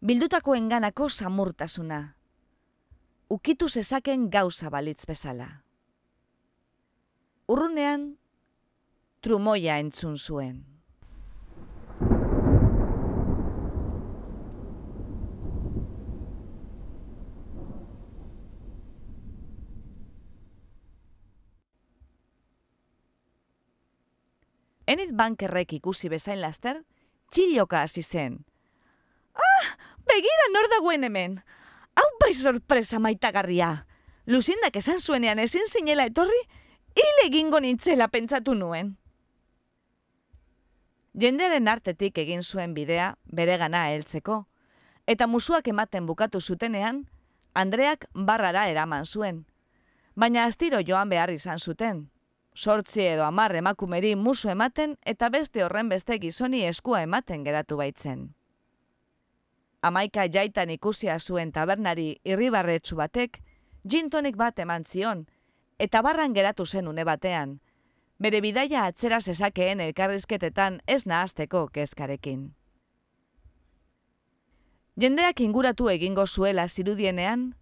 Bildutako 0.00 0.54
enganako 0.54 1.08
samurtasuna. 1.08 2.14
Ukitu 3.28 3.68
zezaken 3.68 4.30
gauza 4.30 4.70
balitz 4.70 5.04
bezala. 5.06 5.64
Urrunean, 7.48 8.18
trumoia 9.20 9.78
entzun 9.82 10.18
zuen. 10.18 10.67
Enid 24.88 25.12
bankerrek 25.12 25.74
ikusi 25.76 26.08
bezain 26.08 26.40
laster, 26.40 26.80
txiloka 27.28 27.82
hasi 27.84 28.02
zen. 28.02 28.38
Ah, 29.36 29.66
begira 30.08 30.46
nor 30.54 30.70
dagoen 30.72 31.04
hemen. 31.04 31.42
Hau 31.94 32.06
bai 32.22 32.32
sorpresa 32.32 32.98
maitagarria. 32.98 33.84
Luzindak 34.24 34.76
esan 34.80 35.00
zuenean 35.00 35.38
ezin 35.44 35.68
zinela 35.68 36.06
etorri, 36.08 36.40
hile 36.96 37.26
egingo 37.26 37.60
nintzela 37.60 38.08
pentsatu 38.08 38.54
nuen. 38.54 38.96
Jenderen 41.18 41.68
artetik 41.68 42.18
egin 42.24 42.42
zuen 42.42 42.74
bidea 42.74 43.14
bere 43.24 43.56
gana 43.58 43.88
heltzeko, 43.90 44.46
eta 45.06 45.26
musuak 45.26 45.68
ematen 45.68 46.06
bukatu 46.06 46.40
zutenean, 46.40 47.08
Andreak 47.54 48.06
barrara 48.14 48.68
eraman 48.70 49.04
zuen. 49.04 49.42
Baina 50.14 50.44
astiro 50.46 50.78
joan 50.86 51.08
behar 51.10 51.32
izan 51.32 51.58
zuten, 51.58 52.04
sortzi 52.58 53.04
edo 53.06 53.22
amar 53.22 53.54
emakumeri 53.54 54.16
musu 54.16 54.48
ematen 54.50 54.96
eta 55.06 55.28
beste 55.30 55.62
horren 55.62 55.88
beste 55.88 56.16
gizoni 56.18 56.64
eskua 56.66 57.02
ematen 57.06 57.44
geratu 57.46 57.76
baitzen. 57.78 58.24
Amaika 59.82 60.24
jaitan 60.26 60.70
ikusia 60.74 61.18
zuen 61.20 61.52
tabernari 61.52 62.08
irribarretsu 62.24 62.96
batek, 62.98 63.38
jintonik 63.84 64.36
bat 64.36 64.58
eman 64.58 64.84
zion, 64.84 65.26
eta 65.78 66.02
barran 66.02 66.34
geratu 66.34 66.66
zen 66.66 66.88
une 66.88 67.04
batean, 67.06 67.60
bere 68.18 68.40
bidaia 68.42 68.88
atzera 68.90 69.20
zezakeen 69.20 69.80
elkarrizketetan 69.80 70.80
ez 70.86 71.06
nahazteko 71.06 71.68
kezkarekin. 71.68 72.42
Jendeak 74.98 75.40
inguratu 75.46 75.88
egingo 75.94 76.26
zuela 76.26 76.66
zirudienean, 76.66 77.52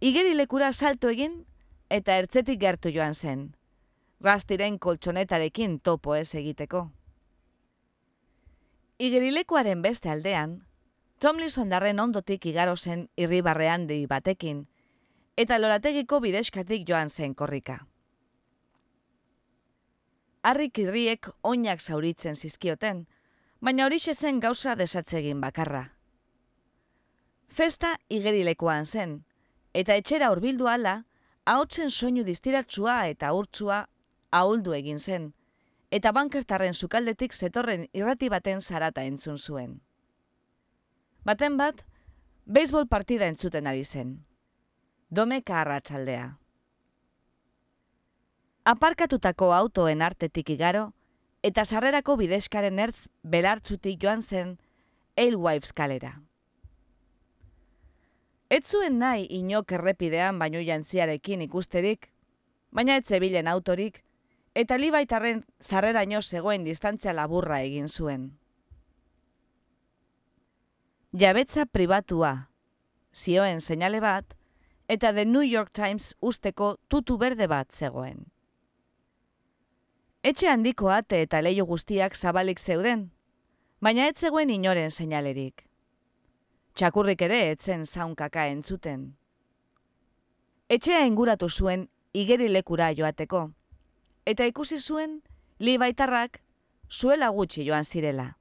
igerilekura 0.00 0.72
salto 0.72 1.08
egin 1.08 1.44
eta 1.88 2.18
ertzetik 2.18 2.58
gertu 2.58 2.90
joan 2.90 3.14
zen 3.14 3.50
rastiren 4.20 4.78
koltsonetarekin 4.78 5.80
topo 5.80 6.14
ez 6.14 6.34
egiteko. 6.34 6.88
Igerilekoaren 8.98 9.82
beste 9.82 10.10
aldean, 10.10 10.60
Tomlinson 11.20 11.68
darren 11.68 12.00
ondotik 12.00 12.46
igaro 12.46 12.76
zen 12.76 13.08
irribarrean 13.16 13.86
dei 13.88 14.06
batekin, 14.06 14.66
eta 15.36 15.58
lorategiko 15.58 16.20
bideskatik 16.20 16.86
joan 16.88 17.08
zen 17.08 17.34
korrika. 17.34 17.86
Arrik 20.42 20.78
irriek 20.78 21.28
oinak 21.42 21.80
zauritzen 21.80 22.36
zizkioten, 22.36 23.06
baina 23.60 23.84
hori 23.84 23.98
zen 23.98 24.40
gauza 24.40 24.74
desatzegin 24.74 25.40
bakarra. 25.40 25.90
Festa 27.48 27.96
igerilekoan 28.08 28.86
zen, 28.86 29.24
eta 29.74 29.94
etxera 29.94 30.30
hurbildu 30.30 30.68
ala, 30.68 31.04
haotzen 31.44 31.90
soinu 31.90 32.24
distiratsua 32.24 33.06
eta 33.08 33.32
urtsua 33.32 33.86
ahuldu 34.30 34.74
egin 34.74 34.98
zen, 34.98 35.32
eta 35.90 36.12
bankertarren 36.12 36.74
sukaldetik 36.74 37.34
zetorren 37.34 37.86
irrati 37.92 38.28
baten 38.28 38.60
zarata 38.60 39.02
entzun 39.04 39.38
zuen. 39.38 39.80
Baten 41.24 41.56
bat, 41.56 41.84
beisbol 42.46 42.86
partida 42.86 43.26
entzuten 43.26 43.66
ari 43.66 43.84
zen. 43.84 44.24
Dome 45.10 45.42
arratsaldea. 45.46 46.38
Aparkatutako 48.64 49.52
autoen 49.52 50.02
artetik 50.02 50.50
igaro, 50.50 50.92
eta 51.42 51.64
sarrerako 51.64 52.16
bideskaren 52.16 52.78
ertz 52.78 53.08
belartzutik 53.22 54.00
joan 54.02 54.22
zen 54.22 54.58
Alewives 55.16 55.72
kalera. 55.72 56.20
Ez 58.50 58.66
zuen 58.66 58.98
nahi 58.98 59.26
inok 59.30 59.72
errepidean 59.72 60.38
baino 60.38 60.60
jantziarekin 60.60 61.42
ikusterik, 61.42 62.08
baina 62.70 62.96
ez 62.96 63.06
zebilen 63.06 63.48
autorik, 63.48 64.02
eta 64.60 64.76
libaitarren 64.76 65.44
zarreraino 65.62 66.20
zegoen 66.20 66.64
distantzia 66.66 67.14
laburra 67.16 67.62
egin 67.64 67.88
zuen. 67.88 68.26
Jabetza 71.16 71.64
pribatua, 71.66 72.50
zioen 73.12 73.60
seinale 73.60 74.00
bat, 74.04 74.36
eta 74.88 75.12
The 75.14 75.24
New 75.24 75.46
York 75.46 75.72
Times 75.72 76.14
usteko 76.20 76.76
tutu 76.88 77.16
berde 77.18 77.46
bat 77.48 77.72
zegoen. 77.72 78.26
Etxe 80.22 80.50
handiko 80.52 80.90
ate 80.92 81.22
eta 81.24 81.40
leio 81.40 81.64
guztiak 81.64 82.14
zabalik 82.14 82.60
zeuden, 82.60 83.08
baina 83.80 84.08
ez 84.10 84.18
zegoen 84.18 84.50
inoren 84.50 84.90
seinalerik. 84.90 85.64
Txakurrik 86.74 87.22
ere 87.22 87.40
etzen 87.50 87.86
zaunkaka 87.86 88.44
entzuten. 88.52 89.14
Etxea 90.68 91.06
inguratu 91.08 91.48
zuen 91.48 91.88
igerilekura 92.12 92.92
joateko, 92.94 93.48
eta 94.26 94.46
ikusi 94.46 94.78
zuen 94.78 95.22
libaitarrak 95.58 96.40
zuela 96.90 97.28
gutxi 97.28 97.64
joan 97.66 97.84
zirela. 97.84 98.36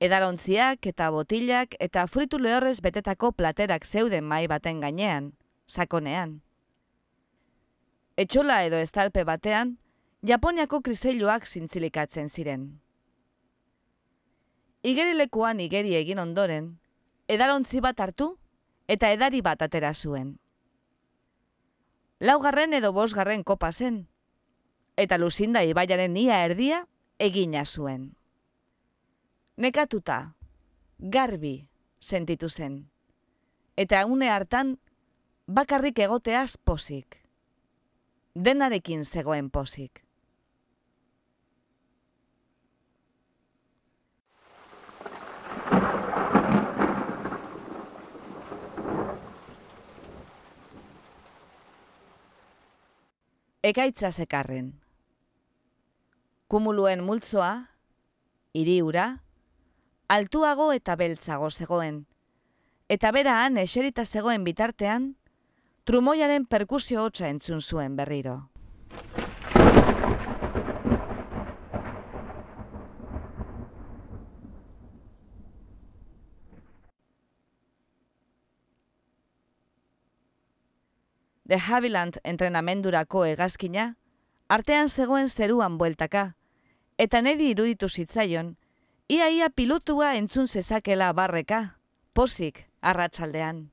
Edalontziak 0.00 0.86
eta 0.86 1.10
botilak 1.10 1.74
eta 1.78 2.06
fritu 2.06 2.38
lehorrez 2.38 2.80
betetako 2.80 3.32
platerak 3.32 3.84
zeuden 3.84 4.24
mai 4.24 4.46
baten 4.48 4.80
gainean, 4.80 5.32
sakonean. 5.66 6.40
Etxola 8.16 8.64
edo 8.64 8.76
estalpe 8.76 9.24
batean, 9.24 9.78
Japoniako 10.20 10.82
kriseiluak 10.84 11.46
zintzilikatzen 11.46 12.28
ziren. 12.28 12.64
Igerilekuan 14.84 15.60
igeri 15.64 15.94
egin 15.96 16.18
ondoren, 16.20 16.66
edalontzi 17.28 17.80
bat 17.80 18.00
hartu 18.00 18.34
eta 18.88 19.08
edari 19.14 19.40
bat 19.40 19.62
atera 19.64 19.94
zuen. 19.94 20.34
Laugarren 22.20 22.76
edo 22.76 22.92
bosgarren 22.92 23.44
kopa 23.44 23.72
zen, 23.72 24.09
eta 25.00 25.16
luzinda 25.18 25.62
ibaiaren 25.64 26.16
ia 26.20 26.42
erdia 26.44 26.84
egina 27.18 27.64
zuen. 27.64 28.10
Nekatuta, 29.56 30.34
garbi 30.98 31.68
sentitu 32.00 32.48
zen, 32.48 32.90
eta 33.76 34.04
une 34.06 34.28
hartan 34.28 34.76
bakarrik 35.46 35.98
egoteaz 35.98 36.56
pozik. 36.64 37.18
Denarekin 38.34 39.04
zegoen 39.04 39.50
pozik. 39.50 40.04
Ekaitza 53.62 54.08
zekarren. 54.10 54.70
Kumuluen 56.50 57.04
multzoa, 57.06 57.70
iriura, 58.58 59.20
altuago 60.10 60.72
eta 60.74 60.96
beltzago 60.98 61.46
zegoen. 61.46 62.00
Eta 62.90 63.12
beraan 63.14 63.54
eserita 63.62 64.02
zegoen 64.04 64.42
bitartean, 64.42 65.04
trumoiaren 65.86 66.48
perkusio 66.50 67.04
hotza 67.04 67.28
entzun 67.28 67.62
zuen 67.62 67.94
berriro. 67.94 68.50
The 81.46 81.62
Haviland 81.62 82.18
entrenamendurako 82.24 83.24
hegazkina, 83.30 83.94
artean 84.48 84.88
zegoen 84.88 85.28
zeruan 85.28 85.78
bueltaka, 85.78 86.34
eta 87.00 87.22
nedi 87.24 87.50
iruditu 87.54 87.88
zitzaion, 87.88 88.56
iaia 89.08 89.48
pilotua 89.50 90.14
entzun 90.18 90.48
zezakela 90.48 91.12
barreka, 91.16 91.60
posik 92.12 92.66
arratsaldean. 92.80 93.70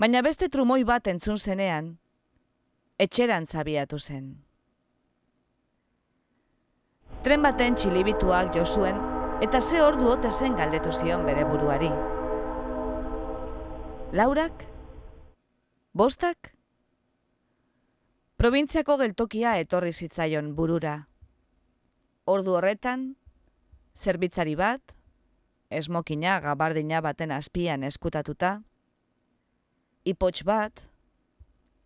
Baina 0.00 0.22
beste 0.24 0.48
trumoi 0.48 0.82
bat 0.88 1.10
entzun 1.12 1.36
zenean, 1.36 1.98
etxeran 2.98 3.44
zabiatu 3.46 3.98
zen. 3.98 4.30
Tren 7.20 7.44
baten 7.44 7.76
txilibituak 7.76 8.54
jo 8.56 8.64
zuen 8.64 8.96
eta 9.44 9.60
ze 9.60 9.82
ordu 9.84 10.08
ote 10.08 10.30
zen 10.32 10.56
galdetu 10.56 10.92
zion 10.92 11.26
bere 11.28 11.44
buruari. 11.44 11.92
Laurak 14.16 14.64
Bostak? 15.92 16.54
Probintziako 18.40 18.96
geltokia 18.96 19.58
etorri 19.60 19.92
zitzaion 19.92 20.54
burura. 20.56 21.09
Ordu 22.30 22.52
horretan, 22.54 23.16
zerbitzari 23.96 24.52
bat, 24.54 24.92
esmokina 25.70 26.36
gabardina 26.44 27.00
baten 27.02 27.32
azpian 27.34 27.82
eskutatuta, 27.88 28.50
ipotx 30.06 30.44
bat, 30.46 30.82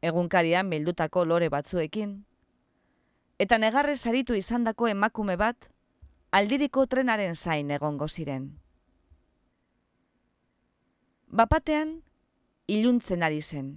egunkarian 0.04 0.68
bildutako 0.68 1.22
lore 1.24 1.48
batzuekin, 1.54 2.18
eta 3.40 3.56
negarrez 3.62 4.02
aritu 4.10 4.36
izandako 4.36 4.90
emakume 4.92 5.38
bat, 5.40 5.70
aldiriko 6.30 6.84
trenaren 6.92 7.32
zain 7.34 7.72
egongo 7.78 8.08
ziren. 8.08 8.50
Bapatean, 11.40 11.96
iluntzen 12.68 13.24
ari 13.24 13.40
zen. 13.40 13.72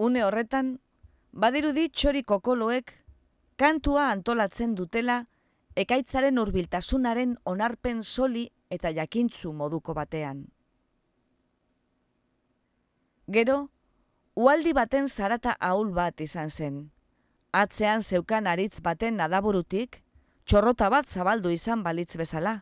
Une 0.00 0.24
horretan, 0.24 0.78
badirudi 1.32 1.90
txori 1.92 2.24
kokoloek 2.24 3.01
kantua 3.62 4.08
antolatzen 4.10 4.72
dutela 4.74 5.20
ekaitzaren 5.78 6.38
hurbiltasunaren 6.42 7.36
onarpen 7.46 8.00
soli 8.02 8.48
eta 8.74 8.90
jakintzu 8.96 9.52
moduko 9.54 9.94
batean. 9.94 10.40
Gero, 13.36 13.58
ualdi 14.34 14.72
baten 14.74 15.06
zarata 15.08 15.54
ahul 15.68 15.92
bat 15.94 16.24
izan 16.26 16.50
zen. 16.50 16.80
Atzean 17.52 18.02
zeukan 18.02 18.50
aritz 18.50 18.80
baten 18.82 19.20
adaburutik, 19.20 20.00
txorrota 20.44 20.90
bat 20.90 21.06
zabaldu 21.06 21.54
izan 21.54 21.86
balitz 21.86 22.16
bezala. 22.18 22.56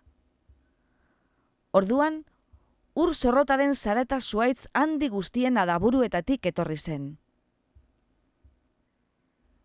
Orduan, 1.72 2.20
ur 2.94 3.14
zorrotaren 3.14 3.74
zarata 3.74 4.20
zuaitz 4.20 4.68
handi 4.74 5.08
guztien 5.08 5.56
adaburuetatik 5.64 6.52
etorri 6.52 6.76
zen 6.76 7.10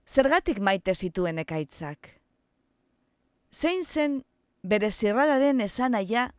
zergatik 0.06 0.60
maite 0.60 0.94
zituen 0.94 1.40
ekaitzak. 1.42 2.10
Zein 3.52 3.84
zen 3.84 4.22
bere 4.64 4.92
zirradaren 4.92 5.62
esanaia 5.62 6.30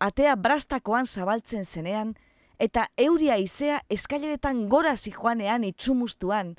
atea 0.00 0.34
brastakoan 0.36 1.06
zabaltzen 1.06 1.64
zenean 1.64 2.14
eta 2.58 2.88
euria 2.98 3.36
izea 3.38 3.80
eskaileretan 3.90 4.68
gora 4.68 4.96
zijoanean 4.96 5.64
itxumustuan, 5.64 6.54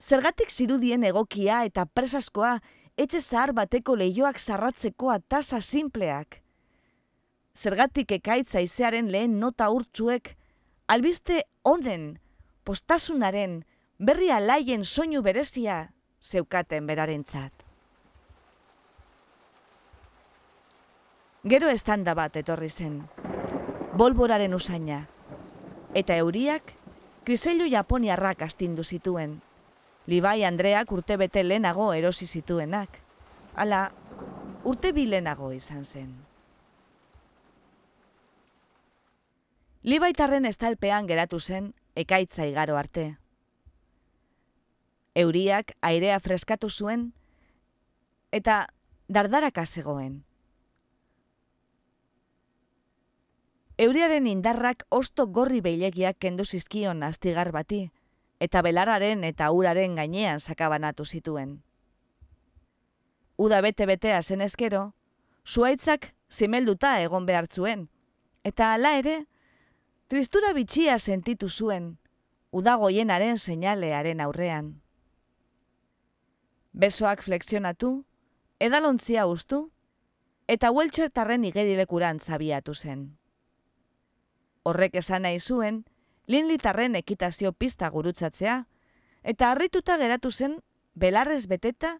zergatik 0.00 0.50
zirudien 0.50 1.04
egokia 1.04 1.64
eta 1.64 1.86
presaskoa 1.86 2.58
etxe 2.96 3.20
zahar 3.20 3.52
bateko 3.52 3.96
lehioak 3.96 4.38
zarratzeko 4.38 5.10
atasa 5.10 5.60
simpleak. 5.60 6.42
Zergatik 7.56 8.12
ekaitza 8.12 8.60
izearen 8.60 9.08
lehen 9.12 9.38
nota 9.40 9.70
urtsuek, 9.72 10.34
albiste 10.88 11.42
honen, 11.64 12.18
postasunaren, 12.64 13.62
berri 13.98 14.30
alaien 14.30 14.84
soinu 14.84 15.22
berezia 15.22 15.92
zeukaten 16.20 16.86
berarentzat. 16.86 17.52
Gero 21.46 21.68
estanda 21.70 22.14
bat 22.14 22.36
etorri 22.36 22.68
zen, 22.68 23.04
bolboraren 23.94 24.54
usaina, 24.54 25.06
eta 25.94 26.16
euriak 26.16 26.74
kriselu 27.24 27.68
japoniarrak 27.70 28.42
astindu 28.42 28.82
zituen, 28.82 29.40
Libai 30.06 30.44
Andreak 30.44 30.92
urte 30.92 31.16
bete 31.16 31.42
lehenago 31.42 31.92
erosi 31.94 32.26
zituenak, 32.26 33.00
ala 33.54 33.90
urte 34.64 34.92
bilenago 34.92 35.50
izan 35.52 35.84
zen. 35.84 36.12
Libaitarren 39.82 40.46
estalpean 40.46 41.06
geratu 41.06 41.38
zen 41.40 41.72
ekaitza 41.94 42.46
igaro 42.46 42.76
arte. 42.76 43.16
Euriak 45.16 45.72
airea 45.80 46.18
freskatu 46.20 46.68
zuen 46.68 47.06
eta 48.36 48.66
dardaraka 49.08 49.64
zegoen. 49.64 50.18
Euriaren 53.80 54.28
indarrak 54.28 54.84
osto 54.90 55.26
gorri 55.38 55.62
behilegiak 55.64 56.20
kendu 56.20 56.44
zizkion 56.44 57.02
astigar 57.02 57.52
bati, 57.52 57.80
eta 58.40 58.60
belararen 58.60 59.24
eta 59.24 59.50
uraren 59.56 59.96
gainean 59.96 60.40
sakabanatu 60.40 61.08
zituen. 61.08 61.58
Uda 63.40 63.64
bete-betea 63.64 64.20
zen 64.22 64.44
ezkero, 64.44 64.92
zuaitzak 65.48 66.12
zimelduta 66.28 66.98
egon 67.00 67.24
behar 67.24 67.48
zuen, 67.48 67.88
eta 68.44 68.74
hala 68.74 68.98
ere, 69.00 69.22
tristura 70.08 70.52
bitxia 70.52 70.98
sentitu 70.98 71.48
zuen, 71.48 71.94
udagoienaren 72.52 73.38
seinalearen 73.38 74.20
aurrean 74.20 74.74
besoak 76.76 77.22
flexionatu, 77.24 78.04
edalontzia 78.60 79.24
ustu, 79.26 79.70
eta 80.46 80.70
hueltxertarren 80.70 81.44
igerilekurant 81.48 82.20
zabiatu 82.22 82.74
zen. 82.74 83.06
Horrek 84.62 84.98
esan 85.00 85.24
nahi 85.24 85.40
zuen, 85.40 85.84
linlitarren 86.26 86.94
ekitazio 87.00 87.52
pista 87.52 87.88
gurutzatzea, 87.90 88.66
eta 89.22 89.50
harrituta 89.50 89.96
geratu 89.96 90.30
zen 90.30 90.60
belarrez 90.94 91.46
beteta 91.46 91.96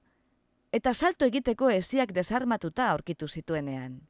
eta 0.73 0.93
salto 0.95 1.25
egiteko 1.25 1.71
eziak 1.71 2.13
desarmatuta 2.13 2.91
aurkitu 2.91 3.29
zituenean. 3.29 4.03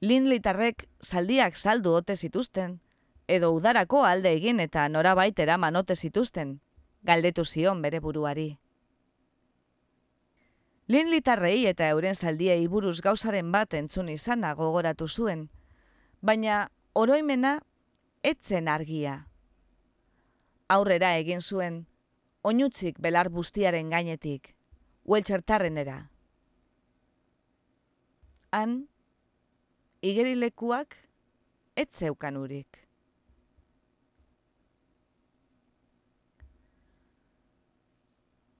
Linlitarrek 0.00 0.88
saldiak 1.00 1.56
saldu 1.56 1.94
ote 1.94 2.16
zituzten, 2.16 2.80
edo 3.28 3.52
udarako 3.54 4.04
alde 4.04 4.32
egin 4.34 4.60
eta 4.60 4.88
norabait 4.88 5.38
eraman 5.38 5.76
ote 5.76 5.94
zituzten, 5.94 6.60
galdetu 7.02 7.44
zion 7.44 7.82
bere 7.82 8.00
buruari. 8.00 8.56
Lin 10.88 11.10
litarrei 11.10 11.66
eta 11.66 11.88
euren 11.90 12.14
zaldiei 12.14 12.68
buruz 12.70 13.00
gauzaren 13.02 13.48
bat 13.50 13.74
entzun 13.74 14.08
izana 14.12 14.52
gogoratu 14.54 15.08
zuen, 15.08 15.48
baina 16.22 16.68
oroimena 16.94 17.56
etzen 18.22 18.70
argia. 18.70 19.16
Aurrera 20.70 21.16
egin 21.18 21.42
zuen, 21.42 21.80
oinutzik 22.46 23.02
belar 23.02 23.32
bustiaren 23.34 23.90
gainetik, 23.90 24.54
hueltxertarrenera. 25.02 25.98
Han, 28.54 28.78
igerilekuak 30.06 30.94
etzeukan 31.74 32.38
urik. 32.38 32.82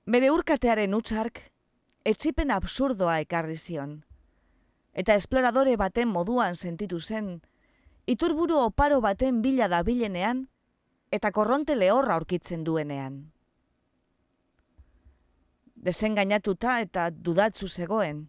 Bere 0.06 0.30
urkatearen 0.30 0.94
utxark 0.94 1.46
etxipen 2.06 2.52
absurdoa 2.54 3.18
ekarri 3.24 3.56
zion. 3.58 3.96
Eta 4.94 5.16
esploradore 5.18 5.74
baten 5.76 6.06
moduan 6.08 6.54
sentitu 6.54 7.00
zen, 7.00 7.40
iturburu 8.06 8.60
oparo 8.62 9.00
baten 9.02 9.40
bila 9.42 9.66
da 9.68 9.82
bilenean, 9.82 10.46
eta 11.10 11.32
korronte 11.34 11.74
lehorra 11.74 12.14
aurkitzen 12.14 12.62
duenean. 12.64 13.32
Desengainatuta 15.74 16.78
eta 16.84 17.08
dudatzu 17.10 17.66
zegoen. 17.66 18.28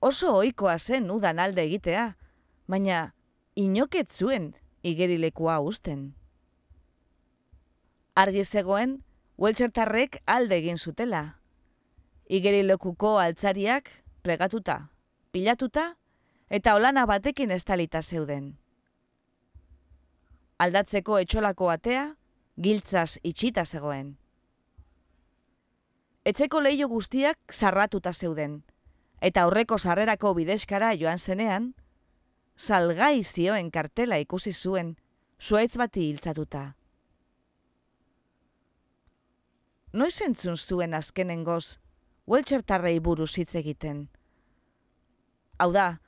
Oso 0.00 0.32
ohikoa 0.38 0.78
zen 0.78 1.10
udan 1.12 1.38
alde 1.38 1.62
egitea, 1.68 2.06
baina 2.66 3.12
inoket 3.54 4.10
zuen 4.12 4.54
igerilekua 4.82 5.60
usten. 5.60 6.14
Argi 8.16 8.44
zegoen, 8.44 8.98
Welchertarrek 9.38 10.20
alde 10.26 10.56
egin 10.56 10.78
zutela. 10.78 11.41
Igerilekuko 12.32 13.18
altzariak 13.20 13.90
plegatuta, 14.24 14.88
pilatuta, 15.32 15.82
eta 16.48 16.72
olana 16.78 17.04
batekin 17.04 17.50
estalita 17.52 18.00
zeuden. 18.00 18.46
Aldatzeko 20.56 21.18
etxolako 21.20 21.68
batea, 21.68 22.06
giltzaz 22.56 23.18
itxita 23.22 23.66
zegoen. 23.66 24.14
Etxeko 26.24 26.62
leio 26.64 26.88
guztiak 26.88 27.52
zarratuta 27.52 28.14
zeuden, 28.14 28.62
eta 29.20 29.44
aurreko 29.44 29.76
sarrerako 29.76 30.32
bideskara 30.40 30.94
joan 30.96 31.18
zenean, 31.18 31.74
salgai 32.56 33.24
zioen 33.24 33.70
kartela 33.70 34.16
ikusi 34.24 34.54
zuen, 34.56 34.96
zuaitz 35.36 35.76
bati 35.76 36.08
hiltzatuta. 36.08 36.64
Noiz 39.92 40.16
entzun 40.24 40.56
zuen 40.56 40.94
azkenengoz, 40.94 41.81
Welchertarrei 42.26 43.00
buruz 43.00 43.34
hitz 43.38 43.54
egiten. 43.58 44.06
Hau 45.58 45.72
da, 45.74 45.98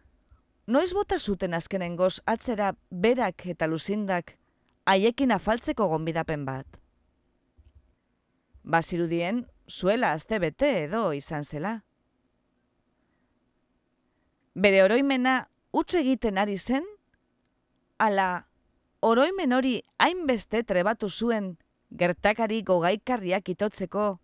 noiz 0.66 0.92
bota 0.94 1.18
zuten 1.18 1.54
azkenengoz 1.54 2.20
atzera 2.26 2.72
berak 2.90 3.46
eta 3.50 3.66
luzindak 3.66 4.36
haiekin 4.86 5.34
afaltzeko 5.34 5.88
gonbidapen 5.88 6.44
bat. 6.46 6.66
Bazirudien, 8.64 9.44
zuela 9.68 10.12
azte 10.12 10.38
bete 10.38 10.70
edo 10.84 11.12
izan 11.12 11.44
zela. 11.44 11.82
Bere 14.54 14.84
oroimena 14.84 15.48
utz 15.72 15.94
egiten 15.98 16.38
ari 16.38 16.56
zen, 16.58 16.84
ala 17.98 18.46
oroimen 19.02 19.52
hori 19.52 19.80
hainbeste 19.98 20.62
trebatu 20.62 21.08
zuen 21.08 21.56
gertakari 21.90 22.62
gogaikarriak 22.62 23.48
itotzeko, 23.48 24.20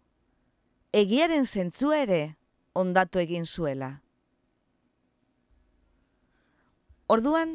egiaren 0.93 1.47
zentzua 1.47 2.01
ere 2.03 2.37
ondatu 2.75 3.19
egin 3.19 3.47
zuela. 3.47 4.01
Orduan, 7.07 7.55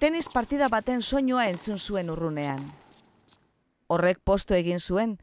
tenis 0.00 0.28
partida 0.32 0.68
baten 0.72 1.02
soinua 1.02 1.46
entzun 1.48 1.78
zuen 1.78 2.10
urrunean. 2.10 2.64
Horrek 3.88 4.20
posto 4.24 4.54
egin 4.54 4.80
zuen, 4.80 5.18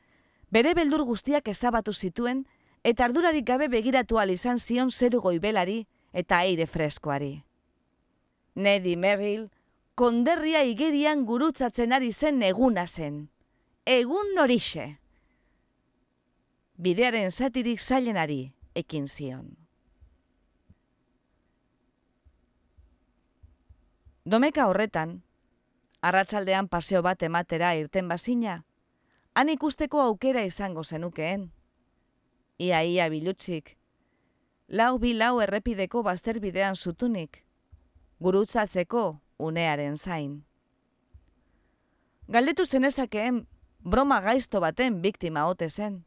bere 0.50 0.74
beldur 0.74 1.04
guztiak 1.06 1.48
ezabatu 1.50 1.94
zituen, 1.94 2.46
eta 2.84 3.06
ardurarik 3.06 3.46
gabe 3.46 3.68
begiratu 3.68 4.20
izan 4.30 4.58
zion 4.58 4.92
zeru 4.92 5.22
goibelari 5.22 5.88
eta 6.14 6.38
aire 6.38 6.68
freskoari. 6.68 7.44
Nedi 8.56 8.96
Merrill, 8.96 9.50
konderria 9.96 10.64
igerian 10.64 11.26
gurutzatzen 11.26 11.94
ari 11.94 12.12
zen 12.12 12.42
eguna 12.44 12.86
zen. 12.88 13.30
Egun 13.86 14.36
norixe. 14.36 15.03
Bidearen 16.84 17.32
zatirik 17.32 17.80
zailenari 17.80 18.52
ekin 18.76 19.06
zion. 19.08 19.46
Domeka 24.26 24.66
horretan, 24.68 25.14
arratsaldean 26.02 26.68
paseo 26.68 27.02
bat 27.06 27.24
ematera 27.24 27.72
irten 27.80 28.12
bazina, 28.12 28.58
han 29.34 29.54
ikusteko 29.56 30.02
aukera 30.02 30.44
izango 30.44 30.84
zenukeen. 30.84 31.52
Ia 32.60 32.84
ia 32.84 33.08
bilutzik, 33.10 33.78
lau 34.68 34.98
bi 35.00 35.14
lau 35.14 35.40
errepideko 35.40 36.04
bazterbidean 36.04 36.76
zutunik, 36.76 37.46
gurutzatzeko 38.20 39.22
unearen 39.40 39.96
zain. 39.98 40.42
Galdetu 42.28 42.66
zenezakeen 42.66 43.46
broma 43.80 44.20
gaizto 44.22 44.60
baten 44.60 45.02
biktima 45.02 45.48
ote 45.48 45.70
zen, 45.70 46.04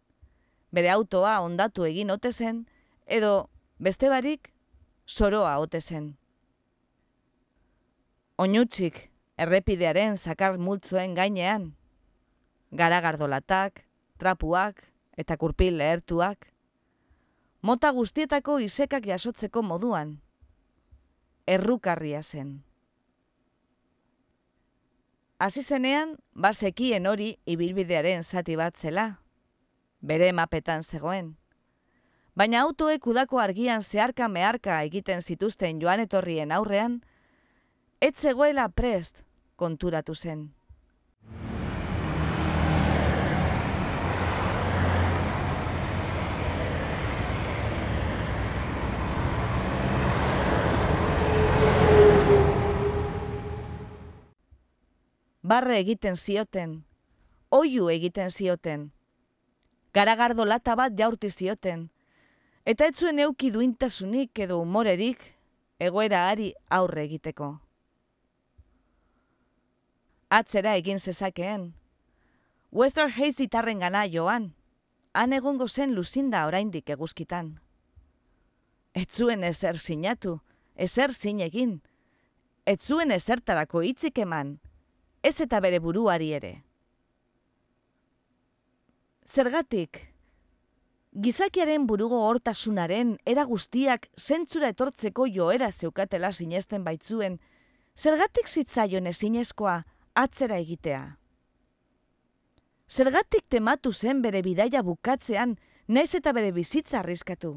bere 0.77 0.93
autoa 0.93 1.39
ondatu 1.41 1.87
egin 1.89 2.13
ote 2.13 2.33
zen, 2.33 2.67
edo 3.07 3.49
beste 3.81 4.11
barik 4.13 4.53
soroa 5.07 5.57
ote 5.63 5.81
zen. 5.81 6.11
Oinutzik 8.37 9.07
errepidearen 9.41 10.19
zakar 10.21 10.59
multzuen 10.61 11.15
gainean, 11.17 11.71
garagardolatak, 12.77 13.87
trapuak 14.21 14.85
eta 15.17 15.37
kurpil 15.41 15.79
lehertuak, 15.81 16.51
mota 17.63 17.91
guztietako 17.97 18.59
isekak 18.61 19.09
jasotzeko 19.09 19.63
moduan, 19.65 20.19
errukarria 21.47 22.23
zen. 22.23 22.59
Hasi 25.39 25.63
zenean, 25.63 26.17
bazekien 26.33 27.07
hori 27.07 27.35
ibilbidearen 27.45 28.23
zati 28.25 28.57
bat 28.57 28.77
zela, 28.77 29.19
bere 30.01 30.33
mapetan 30.33 30.83
zegoen. 30.83 31.37
Baina 32.37 32.61
autoek 32.63 33.07
udako 33.07 33.39
argian 33.41 33.83
zeharka 33.83 34.29
meharka 34.29 34.83
egiten 34.85 35.23
zituzten 35.23 35.81
joan 35.81 36.01
etorrien 36.01 36.53
aurrean, 36.53 37.01
ez 38.01 38.15
zegoela 38.21 38.69
prest 38.69 39.23
konturatu 39.57 40.15
zen. 40.15 40.51
Barre 55.47 55.79
egiten 55.79 56.17
zioten, 56.17 56.83
oiu 57.55 57.89
egiten 57.89 58.31
zioten, 58.31 58.91
garagardo 59.97 60.45
lata 60.45 60.77
bat 60.77 60.93
jaurti 60.99 61.31
zioten, 61.33 61.89
eta 62.69 62.87
ez 62.87 62.97
zuen 62.97 63.23
euki 63.25 63.51
duintasunik 63.51 64.45
edo 64.47 64.61
umorerik 64.61 65.23
egoera 65.81 66.27
ari 66.29 66.53
aurre 66.69 67.09
egiteko 67.09 67.57
atzera 70.29 70.75
egin 70.77 70.99
zezakeen. 70.99 71.75
Western 72.73 73.11
Haze 73.11 73.45
itarren 73.45 73.79
gana 73.81 74.05
joan, 74.11 74.53
han 75.15 75.33
egongo 75.33 75.69
zen 75.69 75.95
luzinda 75.95 76.47
oraindik 76.47 76.91
eguzkitan. 76.91 77.57
Ez 78.93 79.09
zuen 79.13 79.45
ezer 79.45 79.79
sinatu, 79.79 80.41
ezer 80.75 81.13
zin 81.13 81.41
egin, 81.41 81.81
ez 82.67 82.81
zuen 82.83 83.11
ezertarako 83.11 83.83
hitzik 83.83 84.19
eman, 84.19 84.59
ez 85.23 85.41
eta 85.41 85.61
bere 85.61 85.79
buruari 85.81 86.33
ere. 86.33 86.66
Zergatik, 89.27 89.99
gizakiaren 91.19 91.89
burugo 91.91 92.21
hortasunaren 92.29 93.17
era 93.27 93.43
guztiak 93.45 94.07
zentzura 94.15 94.71
etortzeko 94.71 95.27
joera 95.27 95.73
zeukatela 95.73 96.31
sinesten 96.31 96.85
baitzuen, 96.87 97.41
zergatik 97.99 98.47
zitzaion 98.47 99.11
ezinezkoa, 99.11 99.81
atzera 100.15 100.61
egitea. 100.63 101.03
Zergatik 102.87 103.49
tematu 103.51 103.93
zen 103.93 104.23
bere 104.23 104.45
bidaia 104.47 104.85
bukatzean, 104.87 105.59
naiz 105.89 106.15
eta 106.15 106.33
bere 106.33 106.53
bizitza 106.55 107.01
arriskatu. 107.03 107.57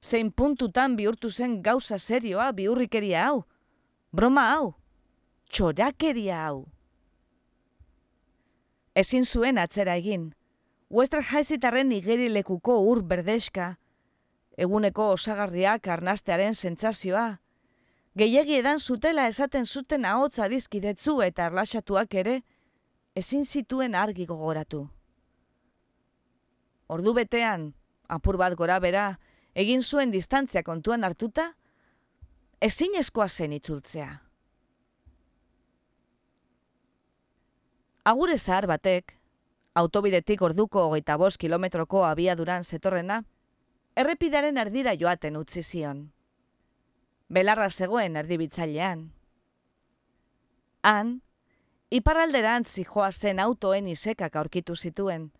Zein 0.00 0.32
puntutan 0.32 0.96
bihurtu 0.96 1.28
zen 1.28 1.60
gauza 1.62 1.98
serioa 1.98 2.52
bihurrikeria 2.56 3.26
hau, 3.28 3.42
broma 4.10 4.48
hau, 4.54 4.72
txorakeria 5.52 6.46
hau. 6.46 6.62
Ezin 8.94 9.24
zuen 9.24 9.56
atzera 9.58 9.94
egin, 9.96 10.32
Western 10.92 11.24
Haizitarren 11.24 11.92
igeri 11.96 12.28
lekuko 12.28 12.74
ur 12.84 13.00
berdeska, 13.08 13.76
eguneko 14.60 15.06
osagarriak 15.14 15.88
arnastearen 15.88 16.52
sentsazioa, 16.52 17.38
gehiegi 18.20 18.58
edan 18.60 18.78
zutela 18.78 19.24
esaten 19.30 19.64
zuten 19.64 20.04
ahotza 20.04 20.48
dizkidetzu 20.52 21.22
eta 21.24 21.46
erlaxatuak 21.48 22.14
ere, 22.22 22.42
ezin 23.16 23.46
zituen 23.46 23.94
argi 23.94 24.26
gogoratu. 24.28 24.82
Ordu 26.92 27.14
betean, 27.16 27.70
apur 28.08 28.36
bat 28.36 28.58
gora 28.60 28.76
bera, 28.84 29.06
egin 29.54 29.80
zuen 29.80 30.12
distantzia 30.12 30.62
kontuan 30.62 31.04
hartuta, 31.08 31.54
ezin 32.60 33.00
eskoa 33.00 33.28
zen 33.28 33.56
itzultzea. 33.56 34.10
Agure 38.04 38.38
zahar 38.38 38.66
batek, 38.66 39.18
autobidetik 39.74 40.42
orduko 40.42 40.88
hogeita 40.88 41.16
bost 41.16 41.38
kilometroko 41.38 42.04
abiaduran 42.04 42.64
zetorrena, 42.64 43.22
errepidaren 43.96 44.58
erdira 44.58 44.96
joaten 44.98 45.36
utzi 45.36 45.62
zion 45.62 46.10
belarra 47.32 47.70
zegoen 47.70 48.16
erdibitzailean. 48.20 49.06
Han, 50.82 51.12
iparalderan 51.90 52.64
zijoa 52.64 53.10
zen 53.12 53.40
autoen 53.40 53.88
isekak 53.88 54.36
aurkitu 54.36 54.76
zituen, 54.76 55.30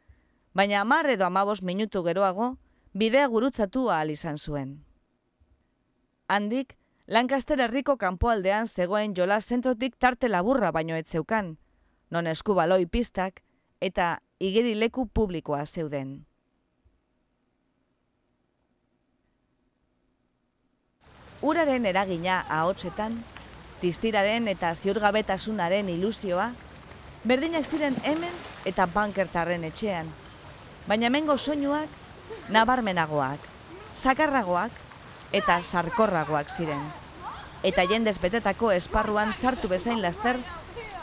baina 0.54 0.80
amar 0.80 1.10
edo 1.12 1.26
amabos 1.26 1.60
minutu 1.62 2.02
geroago, 2.06 2.54
bidea 2.94 3.26
gurutzatu 3.28 3.90
ahal 3.90 4.14
izan 4.14 4.38
zuen. 4.38 4.78
Handik, 6.28 6.78
Lancaster 7.06 7.60
herriko 7.60 7.98
kanpoaldean 7.98 8.66
zegoen 8.66 9.12
jola 9.14 9.40
zentrotik 9.40 9.98
tarte 9.98 10.30
laburra 10.30 10.70
baino 10.72 10.96
ez 10.96 11.08
zeukan, 11.08 11.56
non 12.12 12.28
eskubaloi 12.28 12.84
pistak 12.86 13.40
eta 13.80 14.20
igeri 14.38 14.74
leku 14.76 15.06
publikoa 15.08 15.64
zeuden. 15.66 16.26
Uraren 21.42 21.86
eragina 21.88 22.44
ahotsetan, 22.48 23.16
tiztiraren 23.80 24.46
eta 24.52 24.74
ziurgabetasunaren 24.76 25.88
ilusioa, 25.88 26.52
berdinak 27.24 27.66
ziren 27.66 27.96
hemen 28.04 28.36
eta 28.68 28.86
bankertarren 28.86 29.64
etxean, 29.64 30.12
baina 30.86 31.10
mengo 31.10 31.38
soinuak 31.38 31.88
nabarmenagoak, 32.52 33.40
sakarragoak 33.94 34.76
eta 35.32 35.58
sarkorragoak 35.62 36.52
ziren. 36.52 36.84
Eta 37.66 37.88
jendez 37.88 38.18
betetako 38.20 38.70
esparruan 38.76 39.32
sartu 39.32 39.68
bezain 39.70 40.02
laster, 40.02 40.38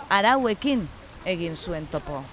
arauekin 0.10 0.88
egin 1.30 1.56
zuen 1.56 1.88
topo. 1.94 2.24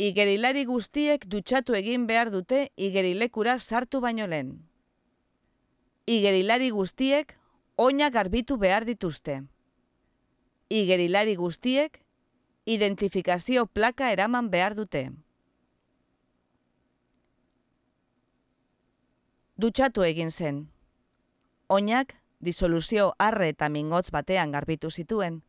Igerilari 0.00 0.64
guztiek 0.64 1.28
dutxatu 1.28 1.76
egin 1.78 2.06
behar 2.08 2.32
dute 2.34 2.66
igerilekura 2.76 3.58
sartu 3.58 4.00
baino 4.00 4.26
lehen. 4.26 4.54
Igerilari 6.06 6.70
guztiek 6.70 7.36
oinak 7.76 8.12
garbitu 8.12 8.56
behar 8.58 8.88
dituzte 8.88 9.42
igerilari 10.72 11.36
guztiek 11.36 12.00
identifikazio 12.64 13.66
plaka 13.66 14.10
eraman 14.12 14.48
behar 14.50 14.74
dute. 14.78 15.10
Dutxatu 19.56 20.04
egin 20.08 20.30
zen. 20.30 20.62
Oinak 21.68 22.14
disoluzio 22.40 23.12
arre 23.18 23.50
eta 23.52 23.68
mingotz 23.68 24.08
batean 24.10 24.52
garbitu 24.56 24.90
zituen, 24.90 25.42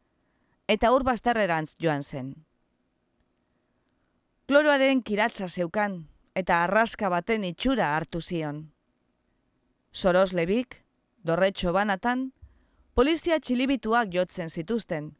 eta 0.68 0.92
ur 0.96 1.04
bastarrerantz 1.04 1.76
joan 1.80 2.04
zen. 2.04 2.34
Kloroaren 4.48 5.02
kiratsa 5.04 5.48
zeukan, 5.48 6.06
eta 6.36 6.64
arraska 6.64 7.10
baten 7.10 7.44
itxura 7.44 7.96
hartu 7.96 8.22
zion. 8.22 8.72
Soros 9.92 10.34
lebik, 10.34 10.84
dorretxo 11.24 11.74
banatan, 11.74 12.32
polizia 12.94 13.40
txilibituak 13.40 14.10
jotzen 14.14 14.50
zituzten, 14.50 15.14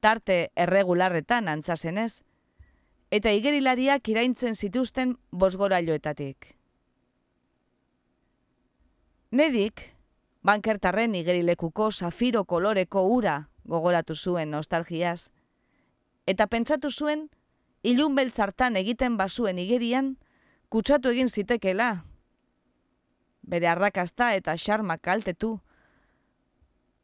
tarte 0.00 0.50
erregularretan 0.56 1.48
antzazenez, 1.48 2.22
eta 3.10 3.30
igerilariak 3.30 4.08
iraintzen 4.08 4.54
zituzten 4.54 5.16
bosgorailoetatik. 5.30 6.54
Nedik, 9.30 9.82
bankertarren 10.42 11.14
igerilekuko 11.14 11.90
safiro 11.90 12.44
koloreko 12.44 13.04
ura 13.06 13.50
gogoratu 13.70 14.16
zuen 14.18 14.50
nostalgiaz, 14.50 15.30
eta 16.26 16.46
pentsatu 16.50 16.90
zuen, 16.90 17.28
ilun 17.82 18.14
beltzartan 18.18 18.76
egiten 18.76 19.16
bazuen 19.16 19.58
igerian, 19.58 20.16
kutsatu 20.68 21.10
egin 21.14 21.28
zitekela. 21.28 22.04
Bere 23.42 23.70
arrakasta 23.70 24.34
eta 24.36 24.56
xarmak 24.58 25.00
kaltetu, 25.06 25.56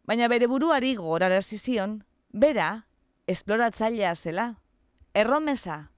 baina 0.07 0.29
bere 0.29 0.47
buruari 0.47 0.95
gogorarazi 0.99 1.59
zion, 1.59 1.99
bera, 2.31 2.87
esploratzailea 3.27 4.15
zela, 4.15 4.47
erromesa, 5.15 5.91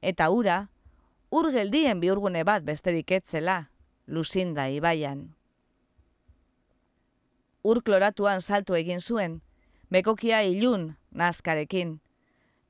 eta 0.00 0.30
ura, 0.30 0.58
urgeldien 1.30 2.00
biurgune 2.00 2.44
bat 2.48 2.64
besterik 2.64 3.10
etzela, 3.12 3.70
luzinda 4.06 4.68
ibaian. 4.68 5.32
Ur 7.62 7.82
kloratuan 7.84 8.40
saltu 8.40 8.74
egin 8.74 9.00
zuen, 9.00 9.40
bekokia 9.92 10.40
ilun 10.48 10.94
nazkarekin, 11.10 11.98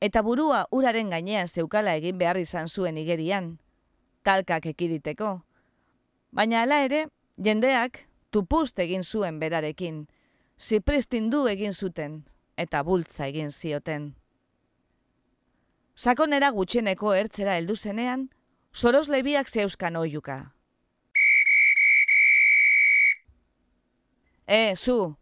eta 0.03 0.23
burua 0.27 0.65
uraren 0.75 1.13
gainean 1.15 1.49
zeukala 1.49 1.95
egin 1.95 2.19
behar 2.19 2.41
izan 2.41 2.69
zuen 2.69 2.99
igerian, 2.99 3.59
talkak 4.27 4.67
ekiditeko. 4.67 5.37
Baina 6.33 6.65
hala 6.65 6.81
ere, 6.85 7.05
jendeak 7.39 8.01
tupust 8.35 8.79
egin 8.83 9.05
zuen 9.05 9.39
berarekin, 9.39 10.07
zipristin 10.59 11.31
du 11.31 11.47
egin 11.47 11.73
zuten, 11.73 12.25
eta 12.57 12.83
bultza 12.83 13.29
egin 13.31 13.53
zioten. 13.53 14.15
Sakonera 15.95 16.51
gutxeneko 16.51 17.13
ertzera 17.15 17.55
heldu 17.61 17.77
zenean, 17.77 18.31
soros 18.73 19.09
lebiak 19.13 19.49
zeuskan 19.49 19.97
oiuka. 19.97 20.39
E, 24.47 24.75
zu, 24.75 25.15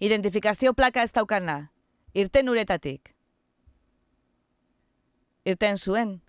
identifikazio 0.00 0.74
plaka 0.74 1.02
ez 1.02 1.12
daukana, 1.12 1.70
irten 2.14 2.48
uretatik. 2.48 3.14
Irten 5.44 5.76
zuen, 5.76 6.20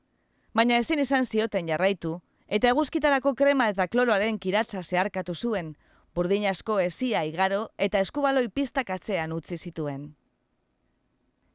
baina 0.53 0.79
ezin 0.81 0.99
izan 0.99 1.25
zioten 1.25 1.67
jarraitu, 1.69 2.19
eta 2.47 2.71
eguzkitarako 2.73 3.35
krema 3.35 3.69
eta 3.69 3.87
kloroaren 3.87 4.39
kiratza 4.39 4.81
zeharkatu 4.81 5.35
zuen, 5.35 5.75
burdin 6.15 6.47
asko 6.49 6.79
ezia 6.79 7.21
igaro 7.25 7.67
eta 7.77 7.99
eskubaloi 7.99 8.47
pistak 8.49 8.89
atzean 8.89 9.31
utzi 9.31 9.57
zituen. 9.57 10.15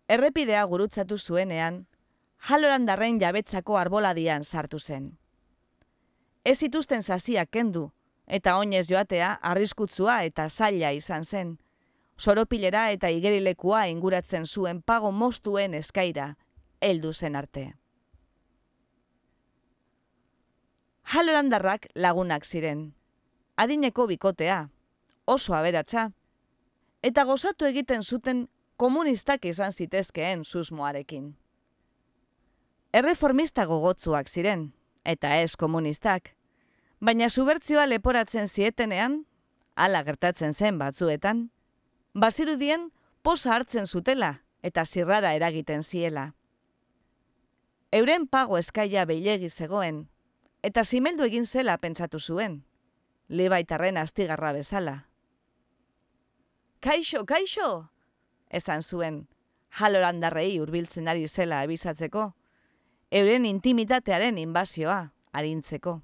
Errepidea 0.09 0.62
gurutzatu 0.70 1.18
zuenean, 1.18 1.87
jalorandarren 2.48 3.18
jabetzako 3.20 3.77
arboladian 3.81 4.44
sartu 4.44 4.79
zen. 4.79 5.16
Ez 6.44 6.59
zituzten 6.61 7.03
zazia 7.03 7.46
kendu, 7.46 7.90
eta 8.27 8.57
oinez 8.57 8.87
joatea 8.90 9.38
arriskutzua 9.42 10.22
eta 10.29 10.48
zaila 10.48 10.92
izan 10.92 11.24
zen, 11.24 11.57
soropilera 12.16 12.90
eta 12.90 13.09
igerilekua 13.11 13.87
inguratzen 13.88 14.46
zuen 14.46 14.83
pago 14.83 15.12
mostuen 15.12 15.74
eskaira, 15.74 16.35
heldu 16.81 17.12
zen 17.12 17.37
arte. 17.37 17.72
Jalorandarrak 21.14 21.88
lagunak 21.94 22.44
ziren, 22.44 22.94
adineko 23.57 24.07
bikotea, 24.07 24.68
oso 25.27 25.55
aberatsa, 25.55 26.11
eta 27.03 27.24
gozatu 27.24 27.66
egiten 27.68 28.03
zuten 28.03 28.46
komunistak 28.77 29.44
izan 29.44 29.72
zitezkeen 29.72 30.44
susmoarekin. 30.44 31.35
Erreformista 32.94 33.66
gogotzuak 33.66 34.29
ziren, 34.29 34.72
eta 35.05 35.37
ez 35.42 35.57
komunistak, 35.57 36.33
baina 37.00 37.29
subertzioa 37.29 37.87
leporatzen 37.87 38.48
zietenean, 38.48 39.24
ala 39.77 40.03
gertatzen 40.07 40.55
zen 40.55 40.79
batzuetan, 40.79 41.50
bazirudien 42.14 42.92
posa 43.22 43.55
hartzen 43.55 43.87
zutela 43.87 44.42
eta 44.62 44.85
zirrara 44.85 45.35
eragiten 45.35 45.83
ziela. 45.83 46.35
Euren 47.92 48.27
pago 48.27 48.59
eskaia 48.59 49.05
behilegi 49.05 49.50
zegoen, 49.50 50.09
eta 50.62 50.85
zimeldu 50.85 51.27
egin 51.27 51.44
zela 51.44 51.77
pentsatu 51.79 52.18
zuen, 52.18 52.64
lebaitarren 53.29 53.98
astigarra 53.98 54.53
bezala. 54.53 55.09
Kaixo, 56.81 57.25
kaixo! 57.27 57.90
esan 58.50 58.83
zuen, 58.83 59.27
jalorandarrei 59.75 60.60
hurbiltzen 60.60 61.08
ari 61.08 61.27
zela 61.29 61.60
abisatzeko, 61.67 62.33
euren 63.10 63.44
intimitatearen 63.44 64.38
inbazioa 64.38 65.12
arintzeko. 65.33 66.00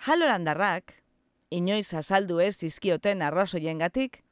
Jalorandarrak, 0.00 0.94
inoiz 1.50 1.92
azaldu 1.94 2.38
ez 2.40 2.62
izkioten 2.62 3.22
arrazoiengatik, 3.22 4.22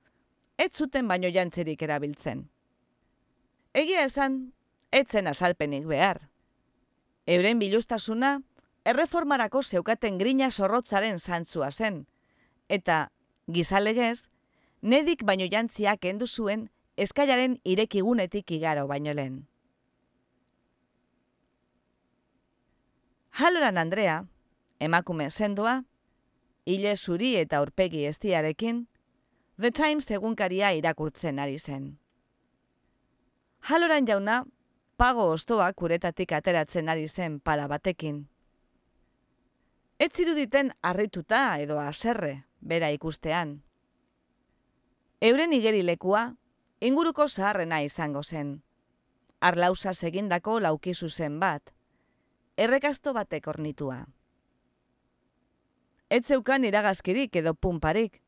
ez 0.58 0.70
zuten 0.72 1.08
baino 1.08 1.28
jantzerik 1.28 1.82
erabiltzen. 1.82 2.48
Egia 3.74 4.04
esan, 4.06 4.38
etzen 4.92 5.26
azalpenik 5.26 5.86
behar. 5.86 6.28
Euren 7.26 7.58
bilustasuna, 7.58 8.38
erreformarako 8.88 9.62
zeukaten 9.62 10.18
grina 10.18 10.50
zorrotzaren 10.50 11.18
zantzua 11.18 11.70
zen, 11.70 12.06
eta, 12.68 13.10
gizalegez, 13.46 14.30
nedik 14.80 15.24
baino 15.24 15.46
jantziak 15.50 16.04
endu 16.04 16.26
zuen 16.26 16.68
eskailaren 16.96 17.58
irekigunetik 17.64 18.50
igaro 18.50 18.86
baino 18.86 19.12
lehen. 19.12 19.46
Haloran 23.38 23.78
Andrea, 23.78 24.24
emakume 24.80 25.30
sendoa, 25.30 25.84
hile 26.68 26.96
zuri 26.96 27.36
eta 27.40 27.62
urpegi 27.64 28.04
estiarekin, 28.06 28.88
The 29.60 29.70
Times 29.70 30.10
egunkaria 30.10 30.70
irakurtzen 30.76 31.38
ari 31.38 31.58
zen. 31.58 31.86
Haloran 33.60 34.06
jauna, 34.06 34.42
pago 34.96 35.30
ostoa 35.32 35.72
kuretatik 35.72 36.32
ateratzen 36.32 36.88
ari 36.88 37.08
zen 37.08 37.40
pala 37.40 37.68
batekin. 37.68 38.28
Ez 39.98 40.10
ziruditen 40.12 40.70
harrituta 40.82 41.56
edo 41.58 41.80
aserre, 41.80 42.44
bera 42.60 42.92
ikustean. 42.94 43.62
Euren 45.20 45.52
igerilekua, 45.52 46.36
inguruko 46.80 47.28
zaharrena 47.28 47.80
izango 47.82 48.22
zen. 48.22 48.62
Arlauza 49.40 49.96
egindako 50.06 50.60
laukizu 50.60 51.08
zen 51.08 51.40
bat. 51.40 51.72
Errekasto 52.56 53.12
batek 53.14 53.48
ornitua. 53.48 54.04
Ez 56.10 56.24
zeukan 56.26 56.64
iragazkirik 56.64 57.36
edo 57.36 57.54
pumparik, 57.54 58.20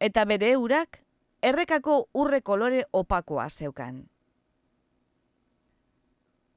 eta 0.00 0.24
bere 0.24 0.56
urak 0.56 1.02
errekako 1.42 2.08
urre 2.14 2.40
kolore 2.40 2.84
opakoa 2.92 3.48
zeukan. 3.50 4.04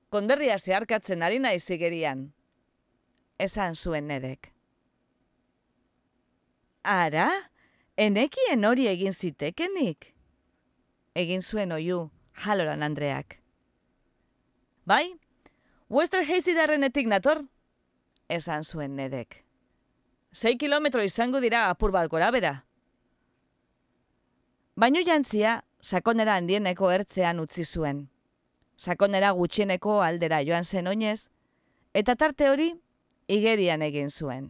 Konderria 0.10 0.58
zeharkatzen 0.58 1.24
ari 1.26 1.39
naiz 1.39 1.66
igerian, 1.70 2.30
esan 3.39 3.76
zuen 3.76 4.08
nedek. 4.08 4.52
Ara, 6.86 7.30
enekien 7.98 8.64
hori 8.66 8.88
egin 8.88 9.14
zitekenik? 9.14 10.14
Egin 11.16 11.41
zuen 11.41 11.72
oiu, 11.72 12.10
jaloran 12.43 12.84
Andreak. 12.84 13.39
Bai, 14.86 15.18
Wester 15.89 16.24
Hazy 16.24 16.54
nator, 17.08 17.46
esan 18.30 18.64
zuen 18.64 18.96
nedek. 18.96 19.45
Sei 20.36 20.57
kilometro 20.59 20.99
izango 20.99 21.39
dira 21.39 21.69
apur 21.71 21.93
bat 21.95 22.09
gora 22.11 22.27
bera. 22.36 22.65
Baino 24.75 24.99
jantzia, 25.07 25.61
sakonera 25.79 26.33
handieneko 26.36 26.89
ertzean 26.91 27.39
utzi 27.39 27.63
zuen. 27.63 28.09
Sakonera 28.75 29.29
gutxieneko 29.31 30.01
aldera 30.03 30.41
joan 30.43 30.65
zen 30.67 30.89
oinez, 30.91 31.29
eta 31.95 32.17
tarte 32.19 32.49
hori, 32.51 32.73
igerian 33.31 33.86
egin 33.88 34.11
zuen. 34.11 34.49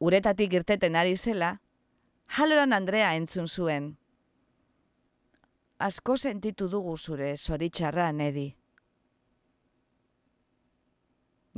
Uretatik 0.00 0.56
irteten 0.56 0.96
ari 0.96 1.18
zela, 1.18 1.58
jaloran 2.38 2.72
Andrea 2.72 3.12
entzun 3.18 3.44
zuen. 3.46 3.90
Asko 5.76 6.16
sentitu 6.16 6.70
dugu 6.72 6.96
zure 6.96 7.34
zoritxarra, 7.36 8.08
Nedi. 8.12 8.46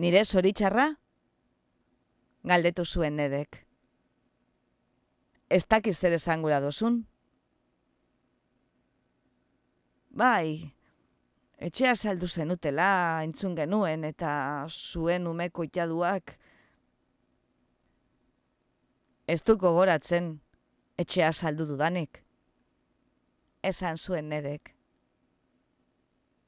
Nire 0.02 0.24
zoritxarra? 0.24 0.88
Galdetu 2.42 2.84
zuen 2.84 3.16
Nedek. 3.16 3.60
Ez 5.48 5.64
dakiz 5.68 5.98
zer 5.98 6.14
esangura 6.16 6.60
dozun? 6.64 7.02
Bai, 10.12 10.72
etxea 11.56 11.94
saldu 11.94 12.26
zenutela, 12.26 13.22
entzun 13.24 13.54
genuen, 13.56 14.04
eta 14.04 14.32
zuen 14.68 15.28
umeko 15.30 15.64
itaduak. 15.64 16.34
Ez 19.28 19.40
duko 19.46 19.72
goratzen, 19.78 20.34
etxea 20.98 21.32
saldu 21.32 21.68
dudanik. 21.70 22.20
Esan 23.62 23.96
zuen 23.96 24.28
nedek. 24.28 24.74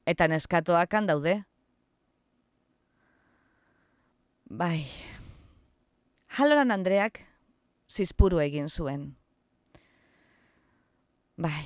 Eta 0.05 0.27
neskatoak 0.27 0.93
handaude. 0.99 1.39
Bai. 4.45 4.83
Haloran 6.35 6.71
Andreak 6.71 7.21
zizpuru 7.87 8.41
egin 8.43 8.65
zuen. 8.67 9.03
Bai. 11.39 11.63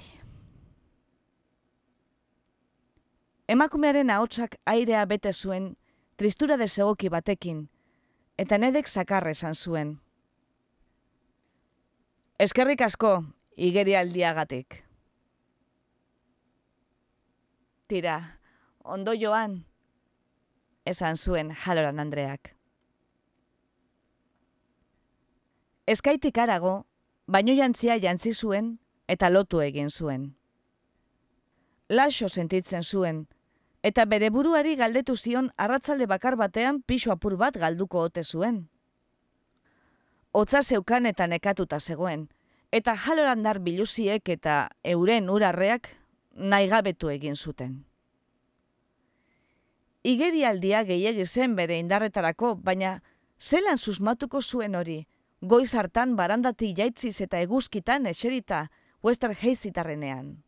Emakumearen 3.49 4.11
ahotsak 4.13 4.59
airea 4.69 5.07
bete 5.09 5.31
zuen 5.33 5.71
tristura 6.21 6.57
desegoki 6.61 7.09
batekin, 7.09 7.63
eta 8.37 8.59
nedek 8.61 8.85
zakarre 8.85 9.33
esan 9.33 9.57
zuen. 9.57 9.95
Eskerrik 12.37 12.85
asko, 12.85 13.15
igeri 13.57 13.97
aldiagatik. 13.97 14.83
Tira, 17.89 18.19
ondo 18.85 19.17
joan, 19.17 19.63
esan 20.85 21.17
zuen 21.17 21.55
jaloran 21.65 22.05
Andreak. 22.05 22.58
Eskaitik 25.89 26.37
arago, 26.37 26.85
baino 27.25 27.53
jantzia 27.57 27.97
jantzi 27.97 28.33
zuen 28.33 28.77
eta 29.07 29.29
lotu 29.29 29.61
egin 29.65 29.89
zuen. 29.89 30.35
Laxo 31.89 32.29
sentitzen 32.29 32.83
zuen, 32.83 33.23
eta 33.81 34.05
bere 34.05 34.29
buruari 34.29 34.75
galdetu 34.75 35.15
zion 35.15 35.49
arratzalde 35.57 36.05
bakar 36.05 36.35
batean 36.35 36.83
pixo 36.83 37.11
apur 37.11 37.37
bat 37.37 37.57
galduko 37.57 38.05
ote 38.09 38.23
zuen 38.23 38.67
hotza 40.31 40.61
zeukan 40.61 41.05
eta 41.05 41.27
nekatuta 41.27 41.79
zegoen, 41.79 42.27
eta 42.71 42.95
jalorandar 42.95 43.59
biluziek 43.59 44.29
eta 44.29 44.69
euren 44.83 45.29
urarreak 45.29 45.89
naigabetu 46.35 47.09
egin 47.09 47.35
zuten. 47.35 47.85
Igerialdia 50.03 50.83
gehiegi 50.83 51.25
zen 51.25 51.55
bere 51.55 51.79
indarretarako, 51.79 52.55
baina 52.55 53.01
zelan 53.39 53.77
susmatuko 53.77 54.41
zuen 54.41 54.75
hori, 54.75 55.05
goiz 55.41 55.73
hartan 55.75 56.15
barandati 56.15 56.73
jaitziz 56.75 57.21
eta 57.21 57.39
eguzkitan 57.39 58.05
eserita 58.05 58.67
Wester 59.03 59.31
Hazitarrenean. 59.31 60.43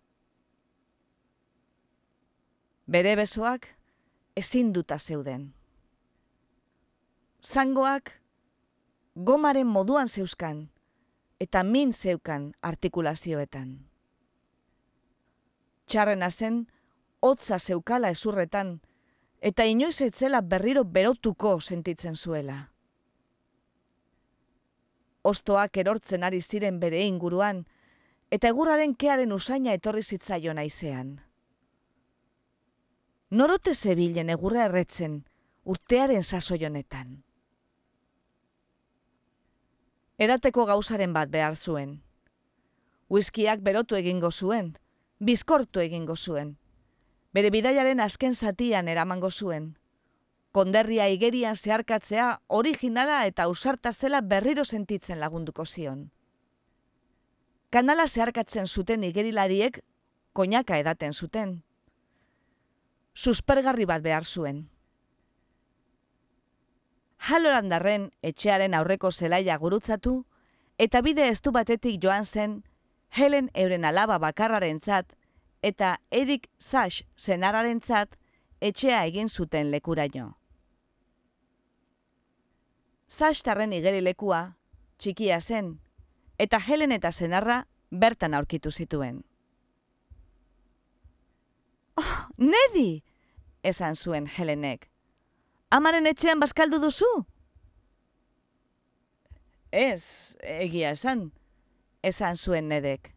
Bere 2.88 3.16
besoak 3.16 3.68
ezin 4.36 4.74
duta 4.74 4.98
zeuden. 5.00 5.54
Zangoak 7.42 8.12
gomaren 9.16 9.68
moduan 9.68 10.08
zeuskan, 10.08 10.70
eta 11.40 11.64
min 11.64 11.94
zeukan 11.94 12.52
artikulazioetan. 12.62 13.72
Txarrena 15.88 16.30
zen, 16.32 16.68
hotza 17.20 17.60
zeukala 17.60 18.10
ezurretan, 18.10 18.82
eta 19.42 19.64
inoiz 19.66 20.02
etzela 20.02 20.42
berriro 20.42 20.84
berotuko 20.84 21.60
sentitzen 21.60 22.16
zuela. 22.16 22.72
Ostoak 25.24 25.78
erortzen 25.78 26.24
ari 26.24 26.42
ziren 26.42 26.80
bere 26.80 27.02
inguruan, 27.06 27.66
eta 28.32 28.50
egurraren 28.50 28.96
kearen 28.96 29.32
usaina 29.32 29.74
etorri 29.74 30.04
zitzaio 30.04 30.54
naizean. 30.54 31.20
Norote 33.30 33.74
zebilen 33.74 34.30
egurra 34.30 34.66
erretzen, 34.66 35.22
urtearen 35.64 36.24
sasoionetan 36.24 37.22
edateko 40.22 40.68
gauzaren 40.70 41.14
bat 41.18 41.32
behar 41.34 41.56
zuen. 41.58 41.96
Whiskiak 43.10 43.64
berotu 43.66 43.98
egingo 43.98 44.30
zuen, 44.32 44.76
bizkortu 45.20 45.82
egingo 45.82 46.16
zuen. 46.16 46.58
Bere 47.34 47.50
bidaiaren 47.50 48.04
azken 48.04 48.36
zatian 48.36 48.92
eramango 48.92 49.32
zuen. 49.32 49.72
Konderria 50.52 51.08
igerian 51.08 51.56
zeharkatzea 51.56 52.42
originala 52.48 53.26
eta 53.26 53.44
ausarta 53.48 53.94
zela 53.94 54.20
berriro 54.22 54.66
sentitzen 54.66 55.20
lagunduko 55.20 55.66
zion. 55.66 56.10
Kanala 57.72 58.08
zeharkatzen 58.08 58.68
zuten 58.68 59.04
igerilariek 59.08 59.80
koinaka 60.34 60.78
edaten 60.78 61.14
zuten. 61.14 61.62
Suspergarri 63.14 63.86
bat 63.86 64.04
behar 64.04 64.28
zuen. 64.28 64.66
Halolandarren 67.22 68.10
etxearen 68.22 68.74
aurreko 68.74 69.12
zelaia 69.12 69.58
gurutzatu, 69.58 70.26
eta 70.78 71.02
bide 71.02 71.30
estu 71.30 71.52
batetik 71.52 72.02
joan 72.04 72.26
zen 72.26 72.64
Helen 73.12 73.50
euren 73.54 73.86
alaba 73.86 74.18
bakarraren 74.18 74.80
zat, 74.80 75.16
eta 75.62 75.98
Edik 76.12 76.50
Sash 76.58 77.04
zenararen 77.18 77.82
zat, 77.82 78.16
etxea 78.60 79.06
egin 79.06 79.30
zuten 79.30 79.72
lekuraino. 79.72 80.41
Sash 83.12 83.44
tarren 83.44 83.74
igeri 83.76 84.00
lekua, 84.00 84.54
txikia 84.98 85.42
zen, 85.42 85.74
eta 86.40 86.62
Helen 86.64 86.96
eta 86.96 87.12
zenarra 87.12 87.66
bertan 87.92 88.34
aurkitu 88.34 88.72
zituen. 88.72 89.24
Oh, 92.00 92.16
Nedi! 92.38 93.04
esan 93.68 93.94
zuen 93.96 94.26
Helenek 94.26 94.88
amaren 95.72 96.08
etxean 96.12 96.42
bazkaldu 96.44 96.80
duzu? 96.84 97.10
Ez, 99.72 100.36
egia 100.44 100.92
esan, 100.98 101.30
esan 102.04 102.36
zuen 102.36 102.68
nedek. 102.68 103.14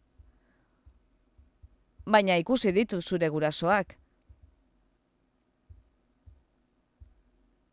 Baina 2.05 2.37
ikusi 2.39 2.71
ditu 2.71 3.01
zure 3.01 3.27
gurasoak. 3.33 3.97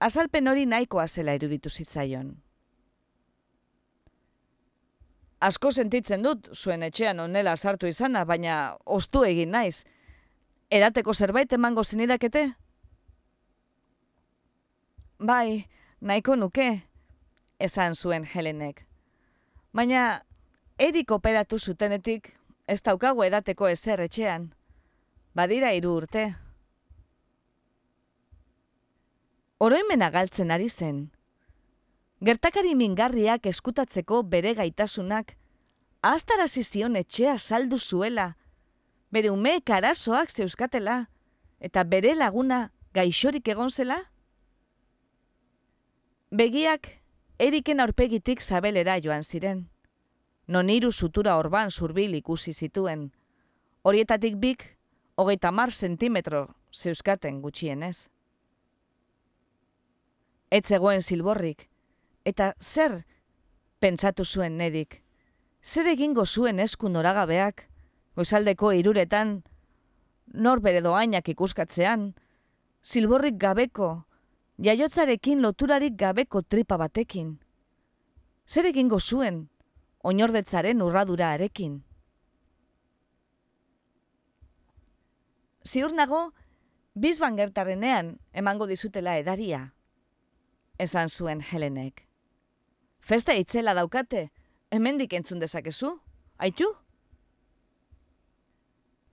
Azalpen 0.03 0.49
hori 0.51 0.65
nahikoa 0.67 1.07
zela 1.07 1.35
iruditu 1.39 1.71
zitzaion. 1.71 2.33
Asko 5.43 5.71
sentitzen 5.71 6.23
dut 6.23 6.49
zuen 6.55 6.83
etxean 6.83 7.21
onela 7.23 7.55
sartu 7.57 7.87
izana, 7.87 8.25
baina 8.25 8.77
ostu 8.97 9.23
egin 9.27 9.51
naiz. 9.55 9.85
Edateko 10.71 11.15
zerbait 11.15 11.53
emango 11.53 11.85
zinidakete? 11.85 12.45
Bai, 15.19 15.67
nahiko 16.01 16.37
nuke, 16.37 16.69
esan 17.59 17.95
zuen 17.95 18.25
Helenek. 18.35 18.87
Baina, 19.73 20.23
edik 20.79 21.11
operatu 21.15 21.59
zutenetik, 21.59 22.33
ez 22.67 22.81
daukago 22.83 23.23
edateko 23.25 23.69
ezer 23.71 24.03
etxean. 24.03 24.51
Badira 25.35 25.71
hiru 25.75 25.95
urte. 26.03 26.33
Oroimena 29.63 30.09
galtzen 30.11 30.51
ari 30.51 30.67
zen. 30.69 30.97
Gertakari 32.27 32.73
mingarriak 32.75 33.45
eskutatzeko 33.47 34.25
bere 34.27 34.57
gaitasunak, 34.59 35.37
ahastarazi 36.03 36.65
zion 36.65 36.97
etxea 36.99 37.37
saldu 37.39 37.79
zuela, 37.79 38.25
bere 39.15 39.31
umeek 39.31 39.71
arazoak 39.71 40.33
zeuskatela, 40.35 40.97
eta 41.61 41.85
bere 41.85 42.17
laguna 42.17 42.73
gaixorik 42.99 43.53
egon 43.55 43.71
zela? 43.71 44.01
Begiak 46.35 46.89
eriken 47.39 47.85
aurpegitik 47.85 48.43
zabelera 48.43 48.97
joan 49.05 49.23
ziren. 49.23 49.69
Non 50.49 50.73
hiru 50.75 50.91
sutura 50.91 51.37
orban 51.39 51.71
zurbil 51.71 52.17
ikusi 52.19 52.51
zituen. 52.53 53.13
Horietatik 53.83 54.43
bik, 54.43 54.67
hogeita 55.15 55.55
mar 55.55 55.71
sentimetro 55.71 56.49
zeuskaten 56.73 57.39
gutxienez. 57.47 58.09
Ez 60.53 60.67
zegoen 60.69 61.01
zilborrik, 61.01 61.63
eta 62.29 62.51
zer 62.61 62.99
pentsatu 63.81 64.25
zuen 64.25 64.59
nedik. 64.61 64.99
Zer 65.65 65.89
egingo 65.89 66.27
zuen 66.27 66.61
esku 66.61 66.91
noragabeak, 66.93 67.65
goizaldeko 68.21 68.75
iruretan, 68.77 69.39
nor 70.35 70.61
bere 70.61 70.83
doainak 70.85 71.33
ikuskatzean, 71.33 72.11
zilborrik 72.85 73.41
gabeko, 73.41 74.05
jaiotzarekin 74.61 75.41
loturarik 75.41 75.97
gabeko 75.97 76.43
tripa 76.43 76.77
batekin. 76.77 77.39
Zer 78.47 78.69
egingo 78.69 79.01
zuen, 79.01 79.47
oinordetzaren 80.05 80.83
urradura 80.85 81.33
arekin. 81.33 81.79
Ziur 85.65 85.95
nago, 85.97 86.27
bizban 86.93 87.39
gertarrenean 87.41 88.19
emango 88.37 88.67
dizutela 88.67 89.17
edaria, 89.17 89.71
esan 90.79 91.09
zuen 91.09 91.41
Helenek. 91.41 92.07
Festa 93.01 93.35
itzela 93.35 93.75
daukate, 93.75 94.31
hemendik 94.71 95.13
entzun 95.13 95.41
dezakezu, 95.43 95.99
aitu? 96.39 96.69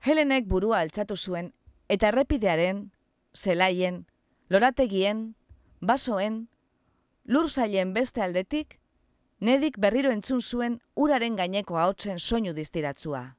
Helenek 0.06 0.46
burua 0.48 0.80
altzatu 0.80 1.18
zuen, 1.18 1.54
eta 1.90 2.08
errepidearen, 2.14 2.92
zelaien, 3.36 4.06
lorategien, 4.50 5.36
basoen, 5.82 6.48
lurzailen 7.26 7.94
beste 7.94 8.22
aldetik, 8.22 8.80
nedik 9.40 9.78
berriro 9.80 10.12
entzun 10.12 10.42
zuen 10.42 10.80
uraren 10.96 11.36
gaineko 11.36 11.78
ahotsen 11.78 12.20
soinu 12.20 12.54
diztiratzua. 12.54 13.36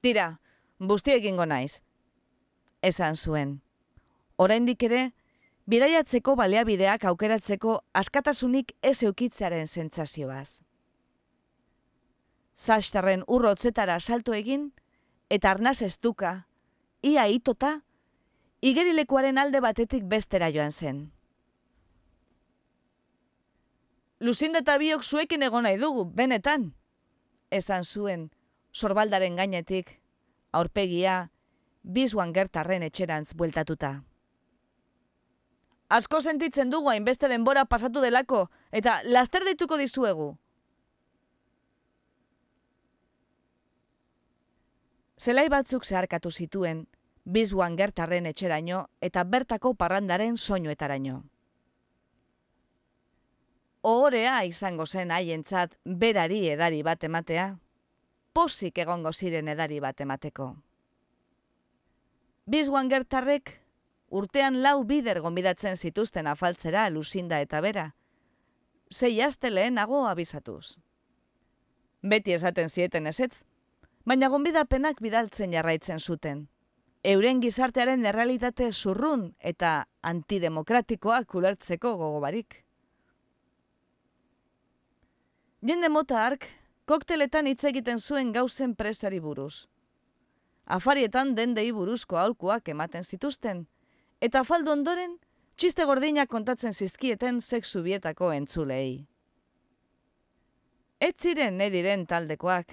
Tira, 0.00 0.40
busti 0.78 1.12
egingo 1.16 1.46
naiz, 1.46 1.82
esan 2.82 3.16
zuen. 3.16 3.60
Oraindik 4.36 4.82
ere, 4.82 5.12
bidaiatzeko 5.66 6.36
baleabideak 6.38 7.04
aukeratzeko 7.10 7.80
askatasunik 7.94 8.72
ez 8.82 9.02
eukitzearen 9.02 9.66
sentsazioaz. 9.66 10.60
Zastarren 12.56 13.24
urrotzetara 13.26 13.98
salto 14.00 14.32
egin, 14.34 14.70
eta 15.28 15.50
arnaz 15.50 15.82
estuka, 15.82 16.46
ia 17.02 17.26
itota, 17.26 17.80
igerilekuaren 18.62 19.38
alde 19.38 19.60
batetik 19.60 20.06
bestera 20.08 20.48
joan 20.54 20.72
zen. 20.72 21.04
Luzinda 24.20 24.62
eta 24.64 24.78
biok 24.80 25.04
zuekin 25.04 25.42
egon 25.42 25.66
nahi 25.68 25.76
dugu, 25.76 26.06
benetan, 26.08 26.70
esan 27.50 27.84
zuen, 27.84 28.30
sorbaldaren 28.72 29.36
gainetik, 29.36 29.98
aurpegia, 30.52 31.28
bizuan 31.82 32.32
gertarren 32.32 32.86
etxerantz 32.86 33.34
bueltatuta. 33.34 33.98
Asko 35.88 36.20
sentitzen 36.20 36.70
dugu 36.70 36.90
hainbeste 36.90 37.28
denbora 37.30 37.64
pasatu 37.64 38.00
delako, 38.02 38.48
eta 38.72 39.00
laster 39.04 39.44
dituko 39.46 39.76
dizuegu. 39.78 40.32
Zelai 45.16 45.48
batzuk 45.48 45.86
zeharkatu 45.86 46.30
zituen, 46.30 46.86
bizuan 47.24 47.76
gertarren 47.76 48.26
etxeraino 48.26 48.86
eta 49.00 49.24
bertako 49.24 49.74
parrandaren 49.74 50.36
soinuetaraino. 50.36 51.22
Ohorea 53.86 54.42
izango 54.44 54.86
zen 54.86 55.12
haientzat 55.14 55.76
berari 55.84 56.48
edari 56.50 56.82
bat 56.82 57.04
ematea, 57.04 57.46
posik 58.34 58.78
egongo 58.82 59.12
ziren 59.12 59.48
edari 59.48 59.78
bat 59.80 60.00
emateko. 60.00 60.48
Bizguan 62.46 62.90
gertarrek 62.90 63.54
urtean 64.10 64.62
lau 64.62 64.84
bider 64.84 65.20
gonbidatzen 65.20 65.76
zituzten 65.76 66.26
afaltzera 66.26 66.88
luzinda 66.90 67.40
eta 67.40 67.60
bera. 67.60 67.86
Sei 68.90 69.20
aste 69.22 69.50
lehenago 69.50 70.06
abizatuz. 70.06 70.78
Beti 72.02 72.32
esaten 72.32 72.68
zieten 72.68 73.06
ezetz, 73.06 73.44
baina 74.04 74.28
gonbidapenak 74.28 75.00
bidaltzen 75.02 75.52
jarraitzen 75.52 75.98
zuten. 75.98 76.48
Euren 77.02 77.40
gizartearen 77.40 78.06
errealitate 78.06 78.72
zurrun 78.72 79.34
eta 79.40 79.86
antidemokratikoak 80.02 81.34
ulertzeko 81.34 81.96
gogobarik. 81.96 82.62
Jende 85.66 85.88
mota 85.88 86.22
ark, 86.26 86.46
kokteletan 86.86 87.46
hitz 87.46 87.64
egiten 87.64 87.98
zuen 87.98 88.32
gauzen 88.32 88.74
presari 88.74 89.18
buruz 89.20 89.66
afarietan 90.66 91.34
dendei 91.38 91.70
buruzko 91.72 92.18
aholkuak 92.18 92.68
ematen 92.68 93.04
zituzten, 93.04 93.66
eta 94.20 94.42
faldu 94.44 94.72
ondoren, 94.72 95.18
txiste 95.56 95.84
gordinak 95.84 96.28
kontatzen 96.28 96.72
zizkieten 96.72 97.40
sexu 97.40 97.82
bietako 97.82 98.32
entzulei. 98.32 99.06
Ez 101.00 101.14
ziren 101.20 101.58
diren 101.58 102.06
taldekoak. 102.06 102.72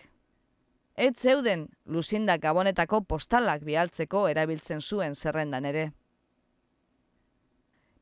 Ez 0.96 1.16
zeuden 1.18 1.68
luzindak 1.86 2.41
gabonetako 2.41 3.02
postalak 3.02 3.64
bialtzeko 3.66 4.28
erabiltzen 4.30 4.80
zuen 4.82 5.16
zerrendan 5.16 5.66
ere. 5.66 5.91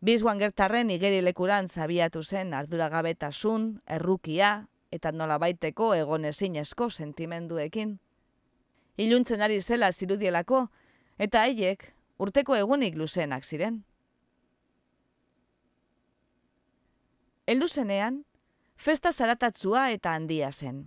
Bizguan 0.01 0.39
gertarren 0.39 0.89
igerilekuran 0.89 1.67
zabiatu 1.69 2.23
zen 2.23 2.53
arduragabetasun, 2.53 3.81
errukia 3.87 4.67
eta 4.91 5.11
nolabaiteko 5.11 5.93
egonezin 5.95 6.55
esko 6.55 6.89
sentimenduekin 6.89 7.99
iluntzen 8.97 9.41
ari 9.41 9.61
zela 9.61 9.91
zirudielako, 9.91 10.67
eta 11.17 11.45
haiek 11.45 11.85
urteko 12.21 12.55
egunik 12.55 12.97
luzenak 12.99 13.45
ziren. 13.45 13.81
Eldu 17.49 17.67
zenean, 17.67 18.21
festa 18.77 19.11
zaratatzua 19.11 19.89
eta 19.95 20.13
handia 20.15 20.51
zen. 20.51 20.83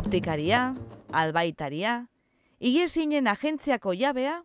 Optikaria, 0.00 0.74
albaitaria, 1.12 2.06
igesinen 2.58 3.28
agentziako 3.28 3.92
jabea 3.92 4.38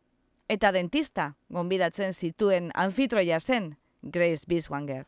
eta 0.52 0.72
dentista 0.76 1.30
gonbidatzen 1.50 2.14
zituen 2.14 2.72
anfitroia 2.76 3.40
zen 3.40 3.76
Grace 4.04 4.44
Biswanger. 4.48 5.06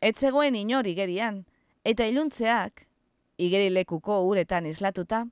Ez 0.00 0.14
zegoen 0.20 0.54
inor 0.54 0.86
igerian 0.86 1.42
eta 1.84 2.06
iluntzeak, 2.06 2.86
igerilekuko 3.38 4.20
uretan 4.28 4.70
islatuta, 4.70 5.24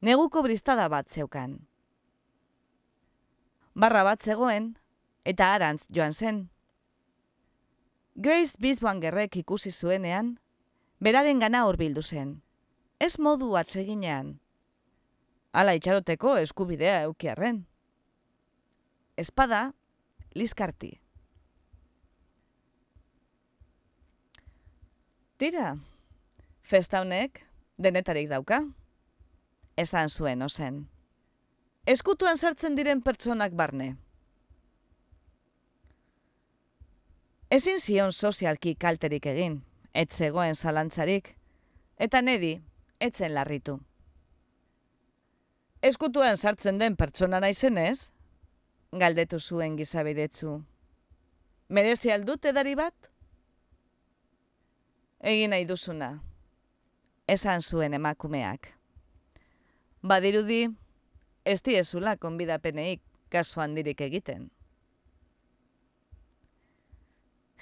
neguko 0.00 0.42
bristada 0.42 0.88
bat 0.88 1.10
zeukan. 1.10 1.58
Barra 3.74 4.04
bat 4.08 4.24
zegoen 4.24 4.72
eta 5.24 5.52
arantz 5.54 5.84
joan 5.92 6.16
zen. 6.16 6.46
Grace 8.16 8.56
Biswangerrek 8.58 9.36
ikusi 9.36 9.70
zuenean, 9.70 10.38
beraren 11.00 11.38
gana 11.38 11.64
horbildu 11.66 12.02
zen 12.02 12.36
ez 12.98 13.18
modu 13.18 13.54
atseginean. 13.56 14.38
Ala 15.52 15.74
itxaroteko 15.78 16.36
eskubidea 16.42 17.02
eukiarren. 17.06 17.62
Espada, 19.16 19.72
liskarti. 20.34 20.98
Tira, 25.38 25.76
festa 26.62 27.00
honek 27.00 27.44
denetarik 27.78 28.28
dauka. 28.30 28.64
Esan 29.78 30.10
zuen 30.10 30.42
ozen. 30.42 30.88
Eskutuan 31.86 32.36
sartzen 32.36 32.74
diren 32.74 33.00
pertsonak 33.02 33.54
barne. 33.54 33.94
Ezin 37.50 37.78
zion 37.80 38.12
sozialki 38.12 38.74
kalterik 38.74 39.26
egin, 39.30 39.62
ez 39.98 40.08
zegoen 40.14 40.54
zalantzarik, 40.54 41.32
eta 41.98 42.20
nedi, 42.22 42.52
etzen 43.02 43.32
larritu. 43.34 43.80
Eskutuan 45.82 46.36
sartzen 46.36 46.78
den 46.78 46.94
pertsona 46.98 47.40
naizenez, 47.42 48.12
galdetu 48.92 49.40
zuen 49.40 49.76
gizabidetzu. 49.78 50.52
Merezi 51.68 52.12
aldut 52.14 52.46
edari 52.46 52.76
bat? 52.78 52.94
Egin 55.18 55.50
nahi 55.50 55.66
duzuna, 55.66 56.12
esan 57.26 57.62
zuen 57.62 57.94
emakumeak. 57.98 58.70
Badirudi, 60.02 60.68
ez 61.44 61.58
diezula 61.66 62.14
konbidapeneik 62.22 63.02
kasu 63.34 63.64
handirik 63.64 64.00
egiten. 64.06 64.46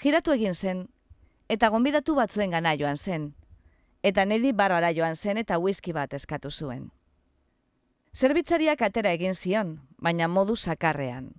Giratu 0.02 0.36
egin 0.36 0.52
zen, 0.52 0.84
eta 1.48 1.68
gonbidatu 1.70 2.14
batzuen 2.14 2.50
gana 2.50 2.74
joan 2.78 2.96
zen, 2.96 3.34
eta 4.02 4.24
nedi 4.24 4.52
barara 4.52 4.92
joan 4.94 5.16
zen 5.16 5.38
eta 5.38 5.58
whisky 5.58 5.92
bat 5.92 6.12
eskatu 6.14 6.50
zuen. 6.50 6.90
Zerbitzariak 8.16 8.82
atera 8.82 9.12
egin 9.12 9.34
zion, 9.34 9.80
baina 9.98 10.28
modu 10.28 10.56
sakarrean. 10.56 11.32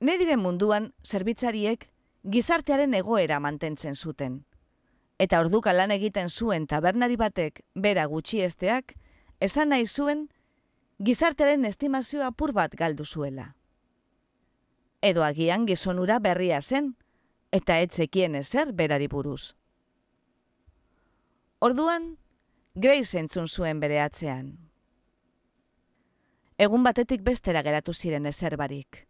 Nediren 0.00 0.40
munduan, 0.40 0.92
zerbitzariek 1.04 1.86
gizartearen 2.24 2.94
egoera 2.94 3.40
mantentzen 3.40 3.94
zuten. 3.94 4.44
Eta 5.18 5.40
orduka 5.40 5.72
lan 5.72 5.90
egiten 5.90 6.28
zuen 6.28 6.66
tabernari 6.66 7.16
batek 7.16 7.62
bera 7.74 8.06
gutxiesteak, 8.06 8.94
esan 9.40 9.72
nahi 9.72 9.86
zuen 9.86 10.28
gizartearen 10.98 11.64
estimazio 11.64 12.24
apur 12.24 12.52
bat 12.52 12.76
galdu 12.76 13.04
zuela. 13.04 13.54
Edo 15.00 15.24
agian 15.24 15.66
gizonura 15.66 16.18
berria 16.18 16.60
zen, 16.60 16.94
eta 17.52 17.78
etzekien 17.80 18.34
ezer 18.34 18.72
berari 18.72 19.08
buruz. 19.08 19.54
Orduan, 21.60 22.16
Grace 22.74 23.18
entzun 23.18 23.48
zuen 23.48 23.80
bere 23.80 24.00
atzean. 24.00 24.52
Egun 26.56 26.84
batetik 26.86 27.24
bestera 27.26 27.62
geratu 27.66 27.92
ziren 27.92 28.26
ezer 28.30 28.56
barik. 28.56 29.06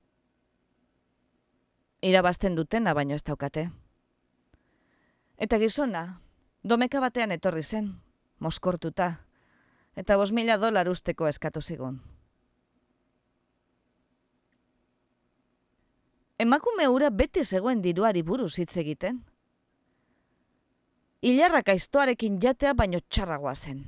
Irabazten 2.00 2.56
dutena 2.56 2.94
baino 2.94 3.14
ez 3.14 3.22
daukate. 3.22 3.68
Eta 5.36 5.58
gizona, 5.60 6.20
domeka 6.62 7.00
batean 7.00 7.32
etorri 7.36 7.62
zen, 7.62 7.92
moskortuta, 8.38 9.10
eta 9.96 10.16
bos 10.16 10.32
mila 10.32 10.56
dolar 10.56 10.88
usteko 10.88 11.28
eskatu 11.28 11.60
zigun. 11.60 12.00
Emakume 16.40 16.86
ura 16.88 17.10
beti 17.12 17.42
zegoen 17.44 17.82
diruari 17.84 18.22
buruz 18.24 18.54
hitz 18.62 18.72
egiten. 18.80 19.18
Ilarrak 21.20 21.66
aiztoarekin 21.68 22.38
jatea 22.40 22.70
baino 22.72 23.00
txarragoa 23.00 23.52
zen. 23.54 23.82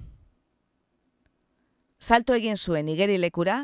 Salto 1.96 2.34
egin 2.36 2.58
zuen 2.60 2.90
igerilekura, 2.92 3.54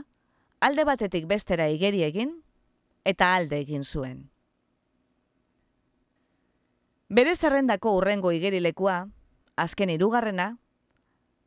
alde 0.65 0.87
batetik 0.89 1.27
bestera 1.29 1.67
igeri 1.69 2.01
egin, 2.07 2.31
eta 3.05 3.29
alde 3.35 3.59
egin 3.61 3.85
zuen. 3.85 4.23
Bere 7.13 7.35
zerrendako 7.37 7.93
urrengo 7.99 8.33
igerilekua, 8.33 9.03
azken 9.57 9.93
irugarrena, 9.93 10.49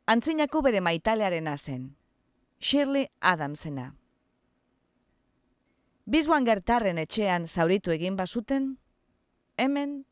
antzinako 0.06 0.62
bere 0.62 0.80
maitalearen 0.80 1.50
zen, 1.56 1.96
Shirley 2.60 3.08
Adamsena. 3.18 4.01
Bizbuan 6.12 6.44
gertarren 6.44 6.98
etxean 7.00 7.46
zauritu 7.48 7.92
egin 7.94 8.18
bazuten, 8.18 8.66
hemen 9.56 10.02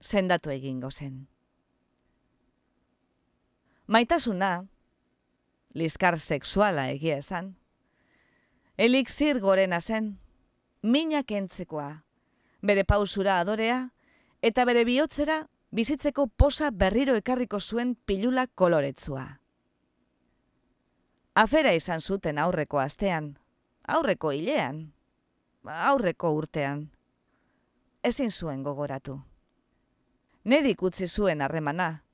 sendatu 0.00 0.50
egingo 0.50 0.88
zen. 0.90 1.28
Maitasuna, 3.86 4.64
liskar 5.78 6.18
sexuala 6.18 6.88
egia 6.90 7.20
esan, 7.22 7.52
elixir 8.78 9.38
gorena 9.44 9.78
zen, 9.80 10.08
minak 10.82 11.30
entzekoa, 11.30 12.02
bere 12.62 12.82
pausura 12.82 13.38
adorea, 13.38 13.78
eta 14.42 14.64
bere 14.66 14.82
bihotzera 14.88 15.44
bizitzeko 15.70 16.26
posa 16.26 16.72
berriro 16.72 17.14
ekarriko 17.20 17.60
zuen 17.60 17.94
pilula 17.94 18.48
koloretzua. 18.48 19.24
Afera 21.34 21.78
izan 21.78 22.00
zuten 22.00 22.42
aurreko 22.42 22.82
astean, 22.82 23.36
aurreko 23.86 24.34
hilean, 24.34 24.88
aurreko 25.64 26.30
urtean. 26.36 26.90
Ezin 28.02 28.30
zuen 28.30 28.62
gogoratu. 28.62 29.20
Nedik 30.44 30.82
utzi 30.82 31.08
zuen 31.08 31.40
harremana. 31.40 32.04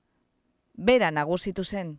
Bera 0.74 1.10
nagusitu 1.10 1.64
zen. 1.64 1.98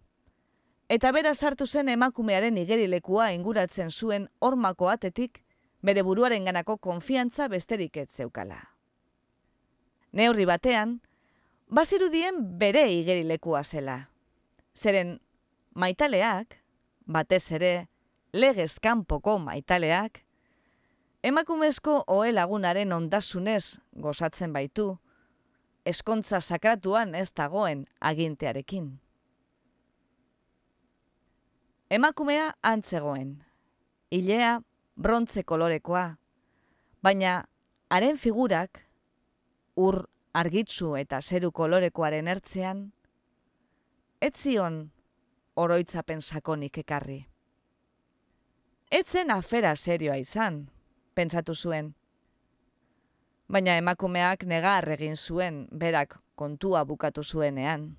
Eta 0.89 1.12
bera 1.12 1.34
sartu 1.36 1.66
zen 1.66 1.89
emakumearen 1.89 2.58
igerilekua 2.58 3.32
inguratzen 3.32 3.91
zuen 3.91 4.30
hormako 4.39 4.89
atetik, 4.89 5.43
bere 5.82 6.04
buruaren 6.04 6.45
ganako 6.45 6.78
konfiantza 6.78 7.47
besterik 7.47 7.97
ez 7.97 8.10
zeukala. 8.12 8.60
Neurri 10.12 10.45
batean, 10.45 10.99
bazirudien 11.68 12.41
bere 12.60 12.91
igerilekua 12.91 13.64
zela. 13.64 14.10
Zeren 14.76 15.20
maitaleak, 15.76 16.58
batez 17.06 17.52
ere, 17.52 17.88
legez 18.34 18.80
kanpoko 18.80 19.38
maitaleak, 19.39 20.24
Emakumezko 21.24 22.03
ohe 22.07 22.32
lagunaren 22.34 22.93
ondasunez 22.93 23.78
gozatzen 23.93 24.53
baitu, 24.53 24.95
eskontza 25.86 26.39
sakratuan 26.41 27.13
ez 27.15 27.30
dagoen 27.38 27.86
agintearekin. 27.99 28.88
Emakumea 31.91 32.47
antzegoen, 32.63 33.36
ilea 34.11 34.61
brontze 34.95 35.43
kolorekoa, 35.43 36.07
baina 37.03 37.36
haren 37.89 38.17
figurak 38.17 38.82
ur 39.76 40.07
argitzu 40.34 40.95
eta 40.95 41.22
zeru 41.22 41.51
kolorekoaren 41.51 42.28
ertzean, 42.34 42.86
etzion 44.22 44.84
oroitzapen 45.55 46.22
sakonik 46.22 46.82
ekarri. 46.82 47.26
Etzen 48.91 49.30
afera 49.32 49.76
serioa 49.76 50.17
izan, 50.17 50.63
pentsatu 51.14 51.55
zuen. 51.55 51.93
Baina 53.51 53.76
emakumeak 53.78 54.45
negar 54.47 54.88
egin 54.95 55.16
zuen 55.16 55.66
berak 55.72 56.20
kontua 56.36 56.86
bukatu 56.86 57.24
zuenean. 57.24 57.97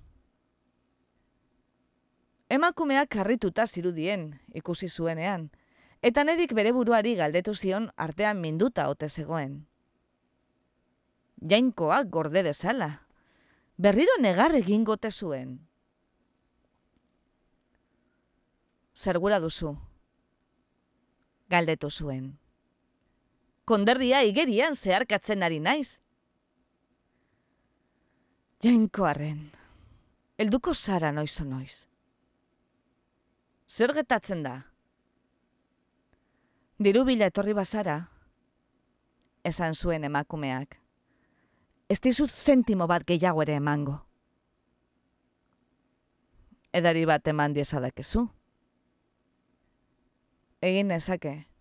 Emakumeak 2.49 3.09
karrituta 3.09 3.65
zirudien 3.67 4.39
ikusi 4.53 4.89
zuenean, 4.89 5.49
eta 6.01 6.23
nedik 6.23 6.53
bere 6.53 6.73
buruari 6.73 7.15
galdetu 7.15 7.53
zion 7.53 7.89
artean 7.97 8.41
minduta 8.41 8.89
ote 8.89 9.09
zegoen. 9.09 9.63
Jainkoak 11.41 12.09
gorde 12.09 12.43
dezala, 12.43 12.89
berriro 13.77 14.17
negar 14.21 14.55
egin 14.55 14.83
gote 14.83 15.11
zuen. 15.11 15.57
Zergura 18.93 19.39
duzu, 19.41 19.75
galdetu 21.49 21.89
zuen 21.89 22.42
konderria 23.65 24.23
igerian 24.23 24.75
zeharkatzen 24.75 25.43
ari 25.43 25.59
naiz. 25.59 25.99
Jainkoaren, 28.63 29.49
elduko 30.39 30.73
zara 30.73 31.11
noiz 31.11 31.39
noiz. 31.43 31.87
Zer 33.67 33.93
getatzen 33.93 34.43
da? 34.43 34.55
Diru 36.79 37.03
bila 37.05 37.27
etorri 37.31 37.53
bazara, 37.53 37.97
esan 39.43 39.75
zuen 39.75 40.03
emakumeak. 40.03 40.77
Ez 41.89 41.99
dizut 41.99 42.31
zentimo 42.31 42.87
bat 42.87 43.03
gehiago 43.05 43.41
ere 43.43 43.57
emango. 43.59 43.97
Edari 46.73 47.05
bat 47.05 47.27
eman 47.27 47.53
diezadakezu. 47.53 48.27
Egin 50.63 50.91
ezake 50.95 51.52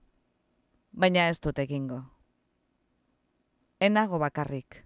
baina 0.93 1.29
ez 1.29 1.41
dut 1.41 1.59
egingo. 1.59 2.03
Enago 3.81 4.19
bakarrik. 4.19 4.85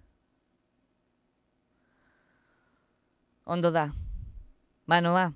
Ondo 3.45 3.71
da, 3.71 3.93
banoa. 4.87 5.33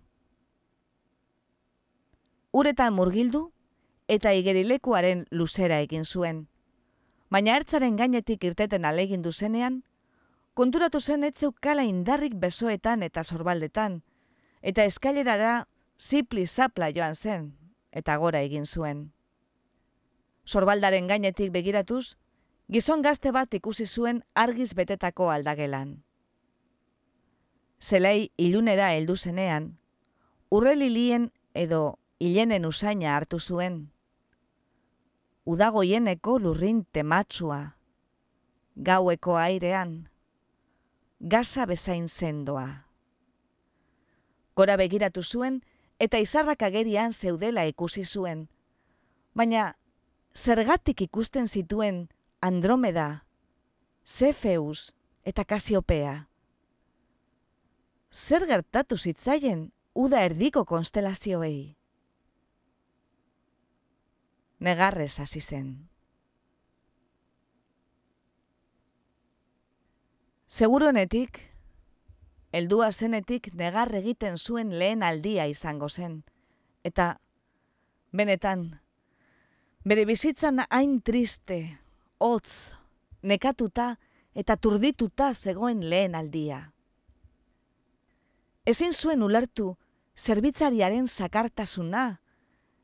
Uretan 2.52 2.94
murgildu 2.94 3.50
eta 4.10 4.32
igerilekuaren 4.34 5.26
luzera 5.30 5.78
egin 5.84 6.04
zuen. 6.04 6.46
Baina 7.30 7.54
ertzaren 7.54 7.94
gainetik 7.96 8.42
irteten 8.44 8.84
alegindu 8.84 9.30
zenean, 9.30 9.84
konturatu 10.54 10.98
zen 11.00 11.22
etzeu 11.22 11.52
kala 11.52 11.84
indarrik 11.86 12.34
besoetan 12.34 13.04
eta 13.06 13.22
sorbaldetan, 13.22 14.00
eta 14.62 14.82
eskailerara 14.82 15.68
zipli 16.00 16.46
zapla 16.46 16.90
joan 16.90 17.14
zen, 17.14 17.52
eta 17.92 18.16
gora 18.16 18.40
egin 18.42 18.66
zuen. 18.66 19.12
Sorbaldaren 20.50 21.06
gainetik 21.06 21.52
begiratuz, 21.54 22.16
gizon 22.74 23.04
gazte 23.06 23.30
bat 23.30 23.54
ikusi 23.54 23.84
zuen 23.86 24.24
argiz 24.34 24.72
betetako 24.74 25.28
aldagelan. 25.30 26.00
Zelei 27.78 28.32
ilunera 28.36 28.88
heldu 28.96 29.14
zenean, 29.16 29.68
urrelilien 30.50 31.30
edo 31.54 32.00
hilenen 32.18 32.66
usaina 32.66 33.14
hartu 33.14 33.38
zuen. 33.38 33.78
Udagoieneko 35.46 36.38
lurrin 36.42 36.82
tematsua, 36.92 37.60
gaueko 38.74 39.38
airean, 39.38 40.10
gaza 41.20 41.66
bezain 41.66 42.08
zendoa. 42.08 42.86
Gora 44.56 44.76
begiratu 44.76 45.22
zuen 45.22 45.62
eta 45.98 46.18
izarrak 46.18 46.62
agerian 46.66 47.12
zeudela 47.12 47.68
ikusi 47.70 48.04
zuen. 48.04 48.48
Baina 49.34 49.76
zergatik 50.34 51.00
ikusten 51.02 51.48
zituen 51.48 52.08
Andromeda, 52.40 53.24
Zefeus 54.04 54.92
eta 55.24 55.44
Kasiopea. 55.44 56.28
Zer 58.10 58.46
gertatu 58.46 58.96
zitzaien 58.96 59.70
uda 59.94 60.22
erdiko 60.24 60.64
konstelazioei? 60.64 61.76
Negarrez 64.60 65.20
hasi 65.20 65.40
zen. 65.40 65.88
Seguruenetik, 70.50 71.38
heldua 72.52 72.90
zenetik 72.92 73.52
negar 73.54 73.94
egiten 73.94 74.36
zuen 74.36 74.74
lehen 74.78 75.04
aldia 75.06 75.46
izango 75.46 75.88
zen. 75.88 76.24
Eta, 76.82 77.20
benetan, 78.10 78.80
bere 79.84 80.04
bizitzan 80.04 80.64
hain 80.68 81.00
triste, 81.02 81.78
hotz, 82.18 82.76
nekatuta 83.22 83.96
eta 84.34 84.56
turdituta 84.56 85.32
zegoen 85.34 85.82
lehen 85.88 86.14
aldia. 86.14 86.72
Ezin 88.66 88.92
zuen 88.92 89.22
ulertu 89.22 89.74
zerbitzariaren 90.16 91.08
zakartasuna, 91.08 92.20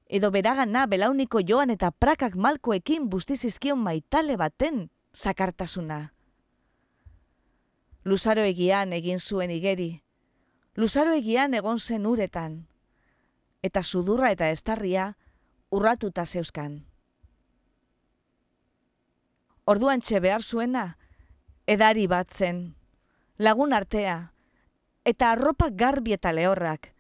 edo 0.09 0.31
beragana 0.31 0.87
belauniko 0.87 1.41
joan 1.45 1.71
eta 1.71 1.91
prakak 1.91 2.35
malkoekin 2.35 3.11
bustizizkion 3.11 3.79
maitale 3.79 4.37
baten 4.37 4.89
zakartasuna 5.15 6.17
luzaro 8.07 8.45
egian 8.47 8.93
egin 8.95 9.19
zuen 9.19 9.51
igeri, 9.51 9.89
luzaro 10.79 11.11
egian 11.19 11.57
egon 11.59 11.81
zen 11.83 12.05
uretan, 12.07 12.53
eta 13.67 13.83
sudurra 13.83 14.31
eta 14.31 14.47
estarria 14.55 15.09
urratuta 15.71 16.27
zeuskan. 16.27 16.85
Orduan 19.67 20.01
txe 20.01 20.21
behar 20.21 20.43
zuena, 20.43 20.87
edari 21.67 22.07
bat 22.07 22.31
zen, 22.31 22.77
lagun 23.39 23.73
artea, 23.73 24.33
eta 25.05 25.33
arropa 25.33 25.71
garbi 25.71 26.15
eta 26.15 26.33
lehorrak, 26.33 26.93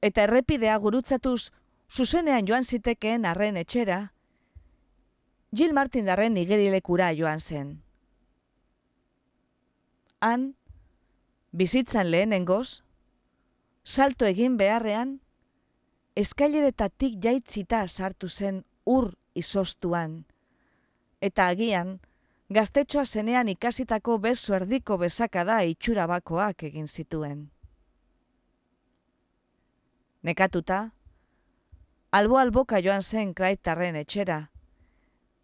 eta 0.00 0.24
errepidea 0.24 0.76
gurutzatuz 0.76 1.50
zuzenean 1.90 2.48
joan 2.48 2.64
zitekeen 2.64 3.24
arren 3.26 3.56
etxera, 3.56 4.02
Jill 5.52 5.74
Martin 5.76 6.06
darren 6.08 6.36
igerilekura 6.40 7.12
joan 7.12 7.40
zen 7.40 7.82
han, 10.22 10.54
bizitzan 11.50 12.10
lehenengoz, 12.14 12.82
salto 13.82 14.28
egin 14.30 14.56
beharrean, 14.56 15.16
eskaileretatik 16.16 17.18
jaitzita 17.24 17.86
sartu 17.88 18.28
zen 18.28 18.64
ur 18.86 19.12
izostuan, 19.34 20.24
eta 21.20 21.46
agian, 21.48 22.00
gaztetxoa 22.52 23.04
zenean 23.04 23.48
ikasitako 23.48 24.18
bezu 24.18 24.54
erdiko 24.54 24.98
bezakada 24.98 25.62
itxura 25.62 26.06
bakoak 26.06 26.62
egin 26.68 26.88
zituen. 26.88 27.50
Nekatuta, 30.22 30.92
albo-alboka 32.12 32.78
joan 32.84 33.02
zen 33.02 33.32
kraitarren 33.34 33.96
etxera, 33.96 34.50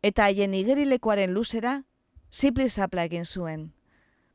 eta 0.03 0.29
haien 0.29 0.55
igerilekoaren 0.55 1.33
luzera, 1.35 1.83
zipli 2.31 2.69
zapla 2.69 3.09
egin 3.09 3.25
zuen 3.25 3.73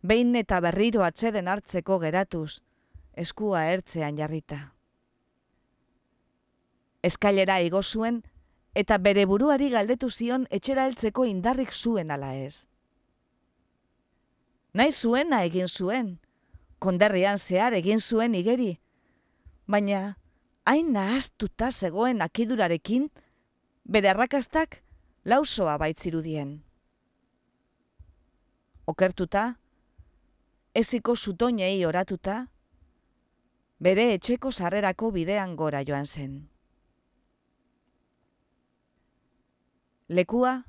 behin 0.04 0.36
eta 0.36 0.60
berriro 0.60 1.04
atseden 1.08 1.48
hartzeko 1.48 1.98
geratuz, 2.04 2.60
eskua 3.16 3.64
ertzean 3.72 4.18
jarrita. 4.20 4.74
Eskailera 7.04 7.60
igo 7.62 7.82
zuen 7.84 8.22
eta 8.74 8.98
bere 8.98 9.26
buruari 9.30 9.70
galdetu 9.70 10.10
zion 10.10 10.48
etxera 10.50 10.86
heltzeko 10.88 11.26
indarrik 11.30 11.74
zuen 11.74 12.12
ala 12.12 12.34
ez. 12.36 12.66
Nahi 14.74 14.92
zuena 14.92 15.44
egin 15.46 15.68
zuen, 15.68 16.18
konderrian 16.80 17.38
zehar 17.38 17.76
egin 17.78 18.00
zuen 18.02 18.34
igeri, 18.36 18.80
baina 19.68 20.16
hain 20.66 20.94
nahaztuta 20.94 21.70
zegoen 21.72 22.22
akidurarekin, 22.26 23.10
bere 23.84 24.10
arrakastak 24.10 24.80
lausoa 25.26 25.78
baitzirudien. 25.78 26.64
Okertuta, 28.88 29.44
eziko 30.74 31.16
zutoinei 31.16 31.86
oratuta, 31.86 32.48
bere 33.80 34.10
etxeko 34.16 34.52
sarrerako 34.52 35.12
bidean 35.12 35.56
gora 35.56 35.84
joan 35.86 36.06
zen. 36.08 36.53
Lekua 40.10 40.64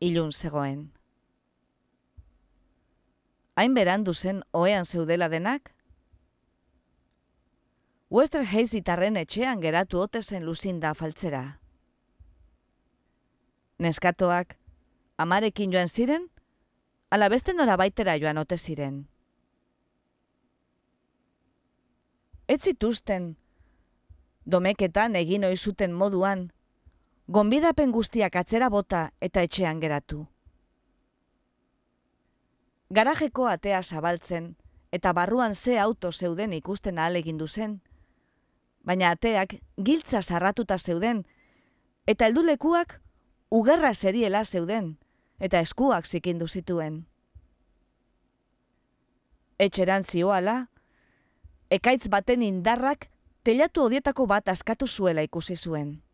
ilun 0.00 0.32
zegoen. 0.32 0.92
Hain 3.56 3.74
berandu 3.74 4.14
zen 4.14 4.42
oean 4.52 4.84
zeudela 4.84 5.28
denak? 5.28 5.72
Wester 8.10 8.44
Hazitarren 8.44 9.16
etxean 9.16 9.60
geratu 9.60 10.00
ote 10.00 10.22
zen 10.22 10.44
luzinda 10.44 10.94
faltzera. 10.94 11.58
Neskatoak 13.78 14.56
amarekin 15.18 15.72
joan 15.72 15.88
ziren, 15.88 16.30
ala 17.10 17.28
beste 17.28 17.52
nora 17.54 17.76
baitera 17.76 18.16
joan 18.18 18.38
ote 18.38 18.56
ziren. 18.56 19.06
ez 22.46 22.62
zituzten, 22.62 23.36
domeketan 24.46 25.16
egin 25.18 25.44
oizuten 25.44 25.92
moduan, 25.92 26.50
gonbidapen 27.28 27.90
guztiak 27.90 28.36
atzera 28.36 28.68
bota 28.70 29.10
eta 29.20 29.42
etxean 29.42 29.80
geratu. 29.82 30.26
Garajeko 32.90 33.48
atea 33.50 33.82
zabaltzen 33.82 34.54
eta 34.92 35.12
barruan 35.12 35.54
ze 35.54 35.78
auto 35.78 36.12
zeuden 36.12 36.52
ikusten 36.52 36.98
ahal 36.98 37.16
egin 37.16 37.40
zen, 37.46 37.80
baina 38.84 39.10
ateak 39.10 39.56
giltza 39.82 40.22
sarratuta 40.22 40.78
zeuden 40.78 41.26
eta 42.06 42.26
heldulekuak 42.26 43.00
ugerra 43.50 43.92
seriela 43.94 44.44
zeuden 44.44 44.98
eta 45.40 45.60
eskuak 45.60 46.06
zikindu 46.06 46.46
zituen. 46.46 47.06
Etxeran 49.58 50.02
zioala, 50.02 50.68
ekaitz 51.70 52.08
baten 52.08 52.42
indarrak 52.42 53.08
telatu 53.42 53.82
odietako 53.82 54.26
bat 54.26 54.48
askatu 54.48 54.86
zuela 54.86 55.22
ikusi 55.22 55.56
zuen. 55.56 56.05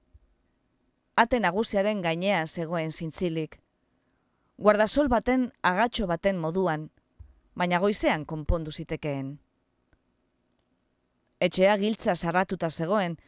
Ate 1.15 1.41
nagusiaren 1.41 2.01
gainean 2.01 2.47
zegoen 2.49 2.93
zintzilik. 2.93 3.59
Guardasol 4.57 5.11
baten 5.13 5.51
agatxo 5.63 6.07
baten 6.09 6.39
moduan, 6.41 6.89
baina 7.55 7.81
goizean 7.83 8.25
konpondu 8.25 8.73
zitekeen. 8.73 9.35
Etxea 11.41 11.77
giltza 11.77 12.15
sarratuta 12.15 12.71
zegoen, 12.71 13.19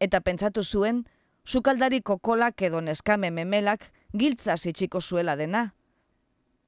eta 0.00 0.20
pentsatu 0.20 0.62
zuen, 0.62 1.04
sukaldari 1.44 2.00
kokolak 2.00 2.62
edo 2.62 2.80
neskame 2.80 3.30
memelak 3.30 3.90
giltza 4.16 4.56
zitsiko 4.56 5.00
zuela 5.00 5.36
dena. 5.36 5.74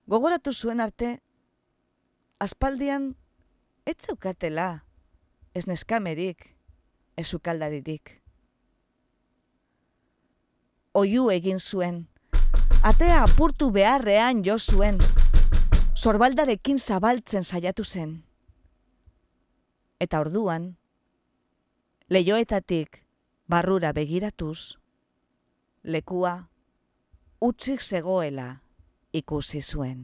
Gogoratu 0.07 0.53
zuen 0.53 0.81
arte, 0.81 1.21
aspaldian, 2.39 3.15
ez 3.87 3.97
zeukatela, 4.03 4.85
ez 5.55 5.67
neskamerik, 5.67 6.51
ez 7.17 7.33
ukaldaririk. 7.35 8.26
Oiu 10.97 11.27
egin 11.29 11.59
zuen, 11.61 11.97
atea 12.81 13.19
apurtu 13.27 13.67
beharrean 13.69 14.39
jo 14.47 14.55
zuen, 14.57 14.97
sorbaldarekin 15.93 16.79
zabaltzen 16.79 17.45
saiatu 17.45 17.85
zen. 17.85 18.15
Eta 20.01 20.23
orduan, 20.25 20.71
leioetatik 22.09 23.03
barrura 23.45 23.93
begiratuz, 23.93 24.79
lekua 25.85 26.35
utzik 27.45 27.85
zegoela 27.85 28.49
ikusi 29.13 29.61
zuen. 29.61 30.01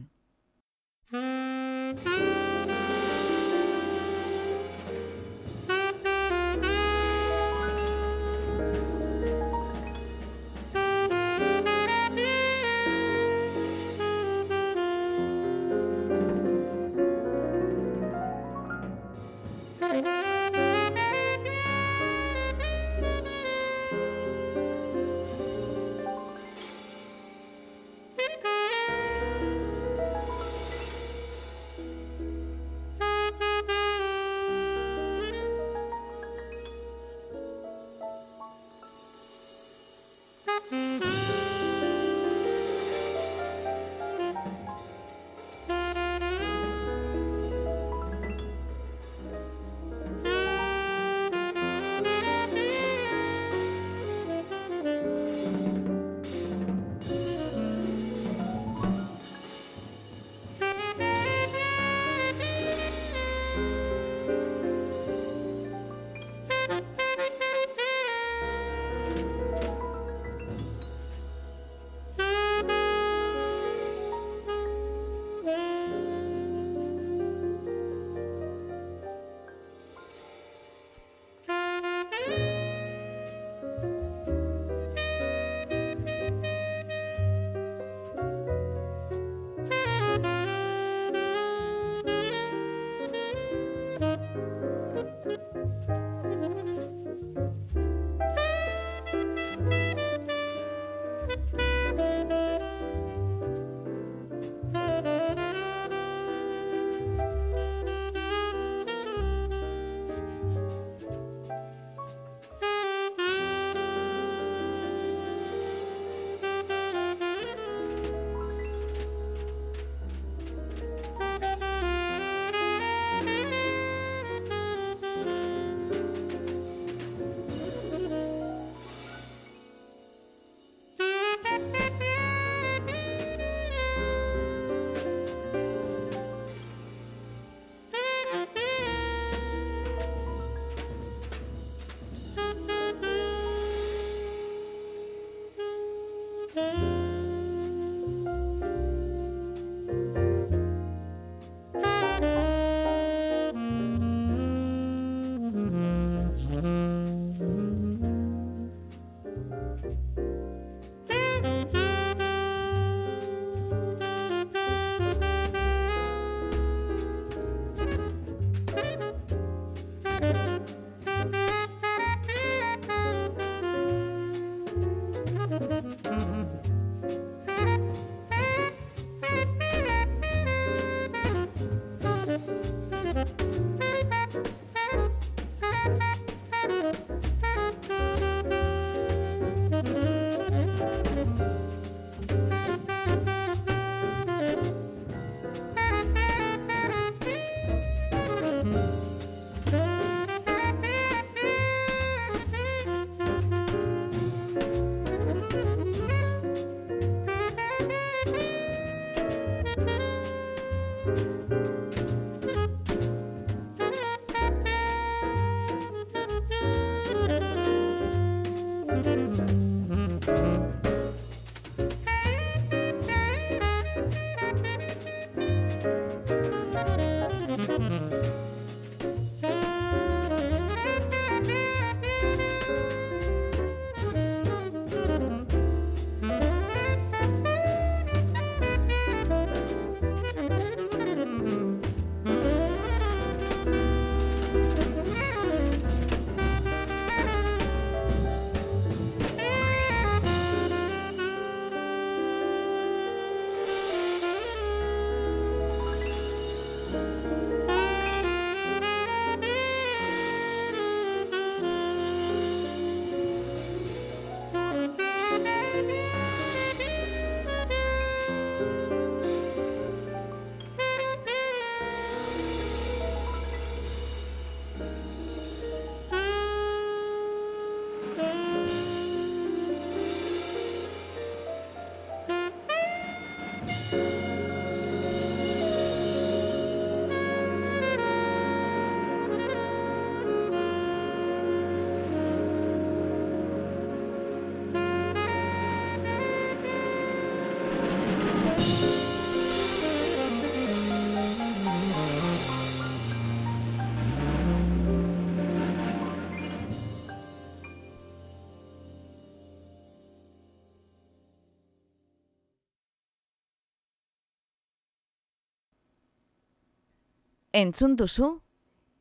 Entzun 317.53 317.91
duzu, 317.95 318.41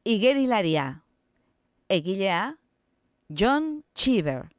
igerilaria. 0.05 1.05
Egilea, 1.89 2.59
John 3.31 3.83
Cheever. 3.97 4.51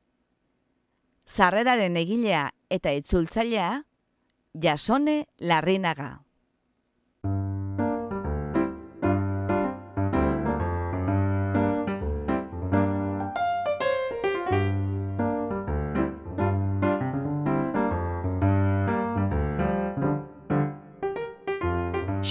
Zarreraren 1.30 2.00
egilea 2.02 2.48
eta 2.74 2.90
itzultzailea, 2.98 3.84
Jasone 4.58 5.28
Larrinaga. 5.38 6.24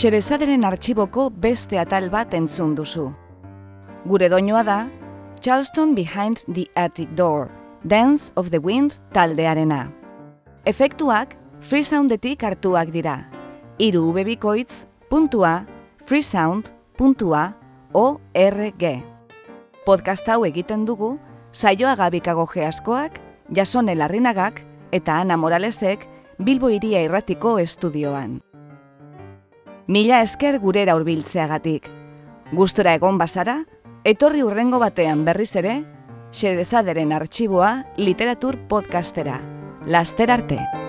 Xerezaderen 0.03 0.65
artxiboko 0.67 1.29
beste 1.31 1.79
atal 1.79 2.09
bat 2.11 2.33
entzun 2.35 2.73
duzu. 2.75 3.05
Gure 4.11 4.27
doinoa 4.33 4.65
da, 4.67 4.79
Charleston 5.39 5.93
Behind 5.95 6.43
the 6.57 6.65
Attic 6.75 7.13
Door, 7.15 7.53
Dance 7.87 8.33
of 8.35 8.51
the 8.51 8.59
Winds 8.59 8.99
taldearena. 9.15 9.93
Efektuak 10.67 11.37
freesoundetik 11.61 12.43
hartuak 12.43 12.91
dira. 12.91 13.29
Iru 13.79 14.09
ubebikoitz, 14.09 14.89
puntua, 15.09 15.69
freesound, 16.03 16.75
puntua, 16.99 17.55
org. 17.95 18.87
Podcast 19.87 20.27
hau 20.27 20.43
egiten 20.51 20.83
dugu, 20.85 21.15
saioa 21.53 21.95
gabikago 21.95 22.49
geaskoak, 22.51 23.21
jasone 23.55 23.95
larrinagak 23.95 24.65
eta 24.91 25.21
Ana 25.23 25.39
Moralesek 25.39 26.09
Bilbo 26.43 26.75
iria 26.75 27.07
irratiko 27.07 27.61
estudioan. 27.63 28.41
Mila 29.89 30.21
esker 30.23 30.61
gurera 30.63 30.95
hurbiltzeagatik. 30.95 31.89
Gustora 32.55 32.93
egon 32.95 33.17
bazara, 33.19 33.57
etorri 34.07 34.45
urrengo 34.47 34.79
batean 34.79 35.25
berriz 35.27 35.51
ere, 35.59 35.81
xedezaderen 36.31 37.11
artxiboa 37.17 37.73
literatur 37.99 38.61
podcastera. 38.71 39.41
Laster 39.87 40.31
arte! 40.31 40.82